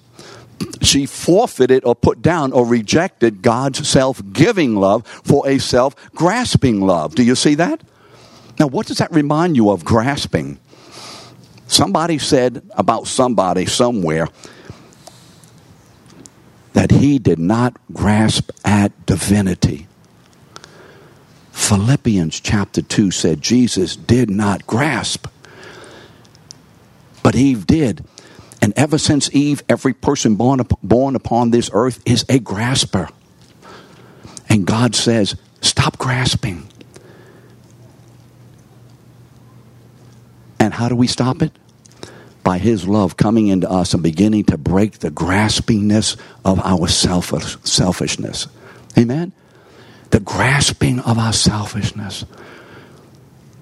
she 0.82 1.06
forfeited 1.06 1.84
or 1.84 1.94
put 1.94 2.22
down 2.22 2.52
or 2.52 2.66
rejected 2.66 3.42
God's 3.42 3.88
self 3.88 4.20
giving 4.32 4.76
love 4.76 5.06
for 5.06 5.48
a 5.48 5.58
self 5.58 5.94
grasping 6.14 6.80
love. 6.80 7.14
Do 7.14 7.22
you 7.22 7.34
see 7.34 7.54
that? 7.56 7.82
Now, 8.58 8.66
what 8.66 8.86
does 8.86 8.98
that 8.98 9.10
remind 9.12 9.56
you 9.56 9.70
of 9.70 9.84
grasping? 9.84 10.58
Somebody 11.66 12.18
said 12.18 12.62
about 12.72 13.06
somebody 13.06 13.64
somewhere 13.64 14.28
that 16.72 16.90
he 16.90 17.18
did 17.18 17.38
not 17.38 17.76
grasp 17.92 18.50
at 18.64 19.06
divinity. 19.06 19.86
Philippians 21.60 22.40
chapter 22.40 22.82
2 22.82 23.12
said 23.12 23.42
Jesus 23.42 23.94
did 23.94 24.28
not 24.28 24.66
grasp, 24.66 25.28
but 27.22 27.36
Eve 27.36 27.64
did. 27.64 28.04
And 28.60 28.72
ever 28.76 28.98
since 28.98 29.32
Eve, 29.32 29.62
every 29.68 29.92
person 29.92 30.34
born, 30.34 30.62
born 30.82 31.14
upon 31.14 31.50
this 31.50 31.70
earth 31.72 32.02
is 32.04 32.24
a 32.28 32.40
grasper. 32.40 33.08
And 34.48 34.66
God 34.66 34.96
says, 34.96 35.36
stop 35.60 35.96
grasping. 35.96 36.66
And 40.58 40.74
how 40.74 40.88
do 40.88 40.96
we 40.96 41.06
stop 41.06 41.40
it? 41.40 41.52
By 42.42 42.58
His 42.58 42.88
love 42.88 43.16
coming 43.16 43.46
into 43.46 43.70
us 43.70 43.94
and 43.94 44.02
beginning 44.02 44.44
to 44.44 44.58
break 44.58 44.98
the 44.98 45.10
graspingness 45.10 46.16
of 46.44 46.58
our 46.64 46.88
selfish, 46.88 47.58
selfishness. 47.62 48.48
Amen? 48.98 49.32
The 50.10 50.20
grasping 50.20 51.00
of 51.00 51.18
our 51.18 51.32
selfishness. 51.32 52.24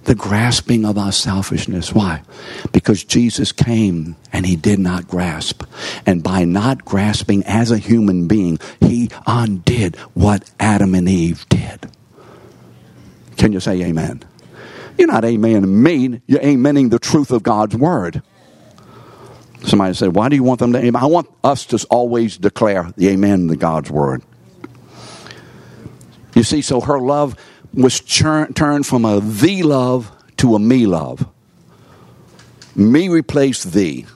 The 0.04 0.14
grasping 0.14 0.86
of 0.86 0.96
our 0.96 1.12
selfishness. 1.12 1.92
Why? 1.92 2.22
Because 2.72 3.04
Jesus 3.04 3.52
came 3.52 4.16
and 4.32 4.46
he 4.46 4.56
did 4.56 4.78
not 4.78 5.06
grasp. 5.06 5.64
And 6.06 6.22
by 6.22 6.44
not 6.44 6.84
grasping 6.84 7.44
as 7.44 7.70
a 7.70 7.78
human 7.78 8.26
being, 8.26 8.58
he 8.80 9.10
undid 9.26 9.96
what 10.14 10.50
Adam 10.58 10.94
and 10.94 11.08
Eve 11.08 11.44
did. 11.50 11.90
Can 13.36 13.52
you 13.52 13.60
say 13.60 13.82
amen? 13.82 14.24
You're 14.96 15.08
not 15.08 15.24
amen 15.24 15.82
me, 15.82 16.20
you're 16.26 16.40
amening 16.40 16.90
the 16.90 16.98
truth 16.98 17.30
of 17.30 17.42
God's 17.42 17.76
word. 17.76 18.22
Somebody 19.64 19.94
said, 19.94 20.14
Why 20.14 20.28
do 20.28 20.36
you 20.36 20.42
want 20.42 20.60
them 20.60 20.72
to 20.72 20.78
amen? 20.78 20.96
I 21.02 21.06
want 21.06 21.28
us 21.44 21.66
to 21.66 21.86
always 21.90 22.36
declare 22.36 22.92
the 22.96 23.08
amen 23.08 23.48
to 23.48 23.56
God's 23.56 23.90
word. 23.90 24.22
You 26.38 26.44
see, 26.44 26.62
so 26.62 26.80
her 26.80 27.00
love 27.00 27.34
was 27.74 27.98
churn, 27.98 28.54
turned 28.54 28.86
from 28.86 29.04
a 29.04 29.18
thee 29.18 29.64
love 29.64 30.12
to 30.36 30.54
a 30.54 30.60
me 30.60 30.86
love. 30.86 31.26
Me 32.76 33.08
replaced 33.08 33.72
thee. 33.72 34.06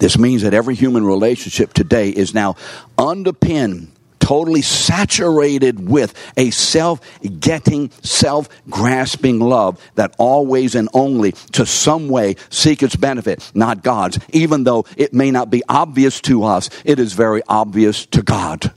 This 0.00 0.18
means 0.18 0.42
that 0.42 0.54
every 0.54 0.74
human 0.74 1.04
relationship 1.04 1.72
today 1.72 2.10
is 2.10 2.34
now 2.34 2.56
underpinned 2.98 3.92
totally 4.18 4.60
saturated 4.60 5.88
with 5.88 6.14
a 6.36 6.50
self 6.50 7.00
getting, 7.38 7.92
self 8.02 8.48
grasping 8.68 9.38
love 9.38 9.80
that 9.94 10.16
always 10.18 10.74
and 10.74 10.88
only 10.94 11.30
to 11.52 11.64
some 11.64 12.08
way 12.08 12.34
seek 12.50 12.82
its 12.82 12.96
benefit, 12.96 13.52
not 13.54 13.84
God's. 13.84 14.18
Even 14.32 14.64
though 14.64 14.84
it 14.96 15.14
may 15.14 15.30
not 15.30 15.48
be 15.48 15.62
obvious 15.68 16.20
to 16.22 16.42
us, 16.42 16.70
it 16.84 16.98
is 16.98 17.12
very 17.12 17.42
obvious 17.46 18.04
to 18.06 18.22
God. 18.22 18.72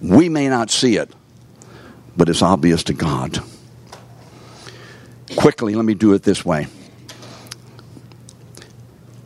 We 0.00 0.28
may 0.28 0.48
not 0.48 0.70
see 0.70 0.96
it, 0.96 1.10
but 2.16 2.28
it's 2.28 2.42
obvious 2.42 2.84
to 2.84 2.94
God. 2.94 3.38
Quickly, 5.36 5.74
let 5.74 5.84
me 5.84 5.94
do 5.94 6.12
it 6.14 6.22
this 6.22 6.44
way. 6.44 6.66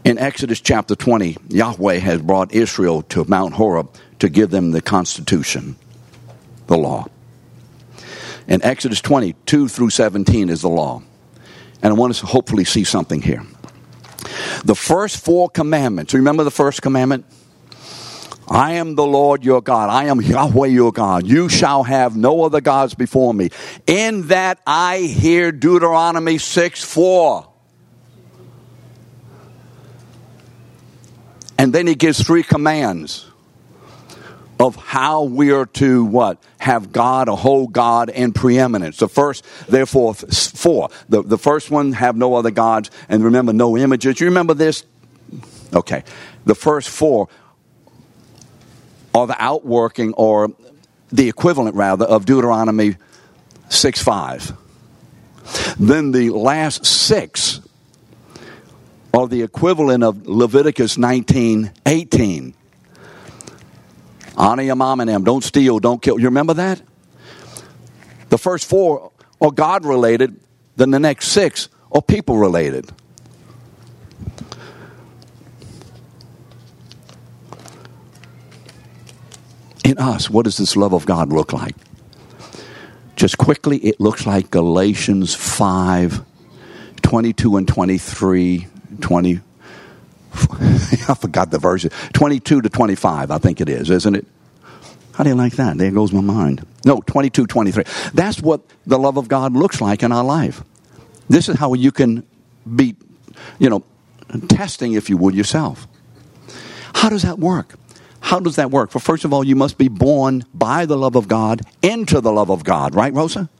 In 0.04 0.18
Exodus 0.18 0.60
chapter 0.60 0.94
20, 0.94 1.38
Yahweh 1.48 1.98
has 1.98 2.20
brought 2.20 2.52
Israel 2.52 3.02
to 3.02 3.24
Mount 3.24 3.54
Horeb 3.54 3.88
to 4.18 4.28
give 4.28 4.50
them 4.50 4.72
the 4.72 4.82
Constitution, 4.82 5.76
the 6.66 6.76
law. 6.76 7.06
In 8.46 8.62
Exodus 8.62 9.00
22 9.00 9.68
through 9.68 9.90
17 9.90 10.50
is 10.50 10.60
the 10.60 10.68
law. 10.68 11.02
And 11.82 11.92
I 11.92 11.96
want 11.96 12.10
us 12.10 12.20
to 12.20 12.26
hopefully 12.26 12.64
see 12.64 12.84
something 12.84 13.22
here. 13.22 13.42
The 14.64 14.74
first 14.74 15.24
four 15.24 15.48
commandments, 15.48 16.12
remember 16.12 16.44
the 16.44 16.50
first 16.50 16.82
commandment? 16.82 17.24
I 18.48 18.72
am 18.72 18.94
the 18.94 19.06
Lord 19.06 19.44
your 19.44 19.62
God. 19.62 19.88
I 19.88 20.04
am 20.04 20.20
Yahweh 20.20 20.68
your 20.68 20.92
God. 20.92 21.26
You 21.26 21.48
shall 21.48 21.82
have 21.84 22.16
no 22.16 22.44
other 22.44 22.60
gods 22.60 22.94
before 22.94 23.32
me. 23.32 23.50
In 23.86 24.28
that 24.28 24.60
I 24.66 24.98
hear 24.98 25.50
Deuteronomy 25.52 26.38
6 26.38 26.84
4. 26.84 27.48
And 31.56 31.72
then 31.72 31.86
he 31.86 31.94
gives 31.94 32.22
three 32.22 32.42
commands 32.42 33.26
of 34.60 34.76
how 34.76 35.24
we 35.24 35.50
are 35.50 35.66
to 35.66 36.04
what? 36.04 36.42
Have 36.58 36.92
God, 36.92 37.28
a 37.28 37.36
whole 37.36 37.66
God 37.66 38.08
in 38.08 38.32
preeminence. 38.32 38.98
The 38.98 39.08
first, 39.08 39.44
therefore, 39.66 40.14
four. 40.14 40.90
The, 41.08 41.22
the 41.22 41.38
first 41.38 41.70
one, 41.70 41.92
have 41.92 42.16
no 42.16 42.34
other 42.34 42.50
gods, 42.50 42.90
and 43.08 43.24
remember, 43.24 43.52
no 43.52 43.76
images. 43.76 44.20
You 44.20 44.26
remember 44.26 44.54
this? 44.54 44.84
Okay. 45.72 46.04
The 46.44 46.54
first 46.54 46.88
four 46.88 47.28
are 49.14 49.26
the 49.26 49.36
outworking, 49.42 50.12
or 50.14 50.48
the 51.10 51.28
equivalent, 51.28 51.76
rather, 51.76 52.04
of 52.04 52.26
Deuteronomy 52.26 52.96
6 53.68 54.02
5. 54.02 54.52
Then 55.78 56.12
the 56.12 56.30
last 56.30 56.86
six 56.86 57.60
are 59.12 59.28
the 59.28 59.42
equivalent 59.42 60.02
of 60.02 60.26
Leviticus 60.26 60.98
19 60.98 61.70
18. 61.86 62.54
Honor 64.36 64.62
your 64.62 64.76
mom 64.76 65.00
and 65.00 65.08
them. 65.08 65.22
Don't 65.22 65.44
steal. 65.44 65.78
Don't 65.78 66.02
kill. 66.02 66.18
You 66.18 66.26
remember 66.26 66.54
that? 66.54 66.82
The 68.30 68.38
first 68.38 68.68
four 68.68 69.12
are 69.40 69.52
God 69.52 69.84
related, 69.84 70.40
then 70.76 70.90
the 70.90 70.98
next 70.98 71.28
six 71.28 71.68
are 71.92 72.02
people 72.02 72.36
related. 72.36 72.90
In 79.84 79.98
us, 79.98 80.30
what 80.30 80.44
does 80.44 80.56
this 80.56 80.76
love 80.76 80.94
of 80.94 81.06
God 81.06 81.32
look 81.32 81.52
like? 81.52 81.76
Just 83.16 83.38
quickly, 83.38 83.78
it 83.78 84.00
looks 84.00 84.26
like 84.26 84.50
Galatians 84.50 85.34
5 85.34 86.24
22 87.02 87.56
and 87.58 87.68
23, 87.68 88.66
20. 89.00 89.34
I 90.34 91.14
forgot 91.14 91.50
the 91.50 91.58
verse. 91.58 91.86
22 92.14 92.62
to 92.62 92.68
25, 92.68 93.30
I 93.30 93.38
think 93.38 93.60
it 93.60 93.68
is, 93.68 93.90
isn't 93.90 94.16
it? 94.16 94.26
How 95.12 95.22
do 95.22 95.30
you 95.30 95.36
like 95.36 95.52
that? 95.54 95.78
There 95.78 95.90
goes 95.92 96.12
my 96.12 96.22
mind. 96.22 96.66
No, 96.84 97.00
22, 97.02 97.46
23. 97.46 97.84
That's 98.14 98.40
what 98.40 98.62
the 98.86 98.98
love 98.98 99.16
of 99.16 99.28
God 99.28 99.52
looks 99.52 99.80
like 99.80 100.02
in 100.02 100.10
our 100.10 100.24
life. 100.24 100.64
This 101.28 101.48
is 101.48 101.56
how 101.56 101.74
you 101.74 101.92
can 101.92 102.26
be, 102.74 102.96
you 103.58 103.70
know, 103.70 103.84
testing, 104.48 104.94
if 104.94 105.08
you 105.08 105.16
would, 105.18 105.34
yourself. 105.34 105.86
How 106.94 107.10
does 107.10 107.22
that 107.22 107.38
work? 107.38 107.74
How 108.24 108.40
does 108.40 108.56
that 108.56 108.70
work? 108.70 108.94
Well, 108.94 109.02
first 109.02 109.26
of 109.26 109.34
all, 109.34 109.44
you 109.44 109.54
must 109.54 109.76
be 109.76 109.88
born 109.88 110.44
by 110.54 110.86
the 110.86 110.96
love 110.96 111.14
of 111.14 111.28
God 111.28 111.60
into 111.82 112.22
the 112.22 112.32
love 112.32 112.50
of 112.50 112.64
God, 112.64 112.94
right, 112.94 113.12
Rosa? 113.12 113.50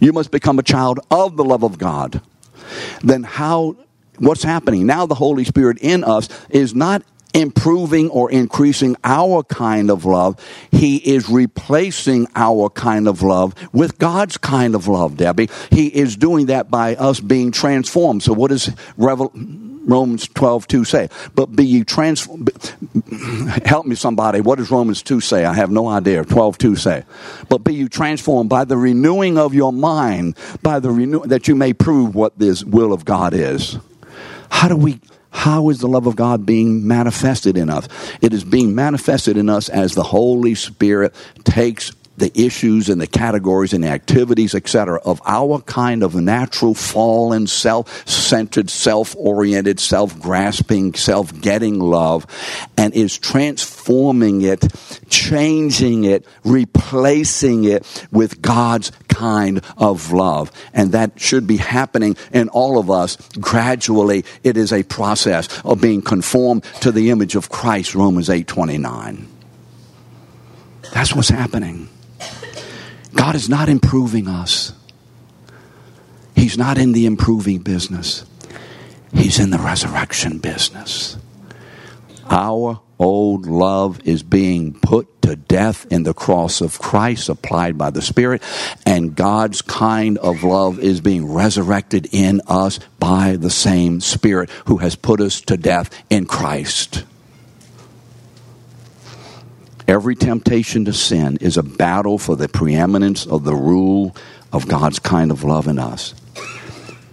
You 0.00 0.12
must 0.12 0.30
become 0.30 0.60
a 0.60 0.62
child 0.62 1.00
of 1.10 1.36
the 1.36 1.42
love 1.42 1.64
of 1.64 1.76
God. 1.76 2.20
Then 3.02 3.24
how 3.24 3.74
what's 4.18 4.44
happening? 4.44 4.86
Now 4.86 5.06
the 5.06 5.16
Holy 5.16 5.42
Spirit 5.42 5.78
in 5.80 6.04
us 6.04 6.28
is 6.50 6.72
not 6.72 7.02
improving 7.34 8.10
or 8.10 8.30
increasing 8.30 8.94
our 9.02 9.42
kind 9.42 9.90
of 9.90 10.04
love. 10.04 10.38
He 10.70 10.98
is 10.98 11.28
replacing 11.28 12.28
our 12.36 12.70
kind 12.70 13.08
of 13.08 13.22
love 13.22 13.56
with 13.72 13.98
God's 13.98 14.36
kind 14.36 14.76
of 14.76 14.86
love, 14.86 15.16
Debbie. 15.16 15.48
He 15.70 15.88
is 15.88 16.16
doing 16.16 16.46
that 16.46 16.70
by 16.70 16.94
us 16.94 17.18
being 17.18 17.50
transformed. 17.50 18.22
So 18.22 18.34
what 18.34 18.52
is 18.52 18.70
does 18.70 18.76
Revel- 18.96 19.32
Romans 19.84 20.28
12, 20.28 20.66
2 20.66 20.84
say? 20.84 21.08
But 21.34 21.54
be 21.54 21.66
ye 21.66 21.84
transformed. 21.84 22.50
Help 23.64 23.86
me 23.86 23.94
somebody. 23.94 24.40
What 24.40 24.58
does 24.58 24.70
Romans 24.70 25.02
2 25.02 25.20
say? 25.20 25.44
I 25.44 25.52
have 25.54 25.70
no 25.70 25.88
idea. 25.88 26.24
12, 26.24 26.58
2 26.58 26.76
say. 26.76 27.04
But 27.48 27.58
be 27.58 27.74
you 27.74 27.88
transformed 27.88 28.50
by 28.50 28.64
the 28.64 28.76
renewing 28.76 29.38
of 29.38 29.54
your 29.54 29.72
mind, 29.72 30.36
by 30.62 30.80
the 30.80 30.90
renew 30.90 31.20
that 31.26 31.48
you 31.48 31.54
may 31.54 31.72
prove 31.72 32.14
what 32.14 32.38
this 32.38 32.64
will 32.64 32.92
of 32.92 33.04
God 33.04 33.34
is. 33.34 33.78
How 34.50 34.68
do 34.68 34.76
we 34.76 35.00
how 35.30 35.68
is 35.68 35.80
the 35.80 35.88
love 35.88 36.06
of 36.06 36.14
God 36.14 36.46
being 36.46 36.86
manifested 36.86 37.56
in 37.56 37.68
us? 37.68 37.88
It 38.22 38.32
is 38.32 38.44
being 38.44 38.74
manifested 38.74 39.36
in 39.36 39.50
us 39.50 39.68
as 39.68 39.94
the 39.94 40.04
Holy 40.04 40.54
Spirit 40.54 41.12
takes 41.42 41.90
the 42.16 42.30
issues 42.40 42.88
and 42.88 43.00
the 43.00 43.06
categories 43.06 43.72
and 43.72 43.84
the 43.84 43.88
activities, 43.88 44.54
etc., 44.54 45.00
of 45.04 45.20
our 45.26 45.60
kind 45.62 46.02
of 46.02 46.14
natural 46.14 46.74
fallen, 46.74 47.46
self-centered, 47.46 48.70
self-oriented, 48.70 49.80
self-grasping, 49.80 50.94
self-getting 50.94 51.80
love, 51.80 52.26
and 52.76 52.94
is 52.94 53.18
transforming 53.18 54.42
it, 54.42 54.64
changing 55.08 56.04
it, 56.04 56.26
replacing 56.44 57.64
it 57.64 58.06
with 58.12 58.40
God's 58.40 58.92
kind 59.08 59.60
of 59.76 60.12
love. 60.12 60.50
And 60.72 60.92
that 60.92 61.18
should 61.20 61.46
be 61.46 61.56
happening 61.56 62.16
in 62.32 62.48
all 62.50 62.78
of 62.78 62.90
us 62.90 63.16
gradually. 63.40 64.24
It 64.42 64.56
is 64.56 64.72
a 64.72 64.82
process 64.82 65.48
of 65.64 65.80
being 65.80 66.02
conformed 66.02 66.64
to 66.80 66.90
the 66.92 67.10
image 67.10 67.34
of 67.36 67.48
Christ, 67.48 67.94
Romans 67.94 68.30
8 68.30 68.46
29. 68.46 69.28
That's 70.92 71.14
what's 71.14 71.28
happening. 71.28 71.88
God 73.14 73.34
is 73.34 73.48
not 73.48 73.68
improving 73.68 74.28
us. 74.28 74.72
He's 76.34 76.58
not 76.58 76.78
in 76.78 76.92
the 76.92 77.06
improving 77.06 77.60
business. 77.60 78.24
He's 79.12 79.38
in 79.38 79.50
the 79.50 79.58
resurrection 79.58 80.38
business. 80.38 81.16
Our 82.28 82.80
old 82.98 83.46
love 83.46 84.00
is 84.06 84.22
being 84.22 84.74
put 84.74 85.22
to 85.22 85.36
death 85.36 85.86
in 85.90 86.02
the 86.02 86.14
cross 86.14 86.60
of 86.60 86.78
Christ 86.78 87.28
applied 87.28 87.78
by 87.78 87.90
the 87.90 88.02
Spirit, 88.02 88.42
and 88.84 89.14
God's 89.14 89.62
kind 89.62 90.18
of 90.18 90.42
love 90.42 90.78
is 90.78 91.00
being 91.00 91.32
resurrected 91.32 92.08
in 92.12 92.40
us 92.46 92.80
by 92.98 93.36
the 93.36 93.50
same 93.50 94.00
Spirit 94.00 94.50
who 94.66 94.78
has 94.78 94.96
put 94.96 95.20
us 95.20 95.40
to 95.42 95.56
death 95.56 95.90
in 96.10 96.26
Christ. 96.26 97.04
Every 99.86 100.14
temptation 100.14 100.86
to 100.86 100.92
sin 100.92 101.36
is 101.40 101.56
a 101.56 101.62
battle 101.62 102.18
for 102.18 102.36
the 102.36 102.48
preeminence 102.48 103.26
of 103.26 103.44
the 103.44 103.54
rule 103.54 104.16
of 104.52 104.66
God's 104.66 104.98
kind 104.98 105.30
of 105.30 105.44
love 105.44 105.68
in 105.68 105.78
us. 105.78 106.14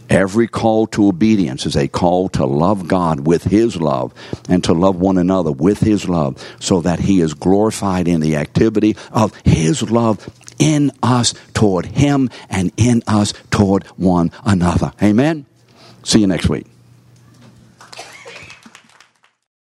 Every 0.09 0.47
call 0.47 0.87
to 0.87 1.07
obedience 1.07 1.65
is 1.65 1.75
a 1.75 1.87
call 1.87 2.29
to 2.29 2.45
love 2.45 2.87
God 2.87 3.21
with 3.21 3.43
His 3.45 3.77
love 3.77 4.13
and 4.49 4.63
to 4.65 4.73
love 4.73 4.97
one 4.97 5.17
another 5.17 5.51
with 5.51 5.79
His 5.79 6.07
love 6.07 6.41
so 6.59 6.81
that 6.81 6.99
He 6.99 7.21
is 7.21 7.33
glorified 7.33 8.07
in 8.07 8.19
the 8.19 8.35
activity 8.35 8.95
of 9.11 9.33
His 9.45 9.89
love 9.89 10.29
in 10.59 10.91
us 11.01 11.33
toward 11.53 11.85
Him 11.87 12.29
and 12.49 12.71
in 12.77 13.03
us 13.07 13.33
toward 13.51 13.85
one 13.97 14.31
another. 14.45 14.93
Amen? 15.01 15.45
See 16.03 16.19
you 16.19 16.27
next 16.27 16.49
week. 16.49 16.70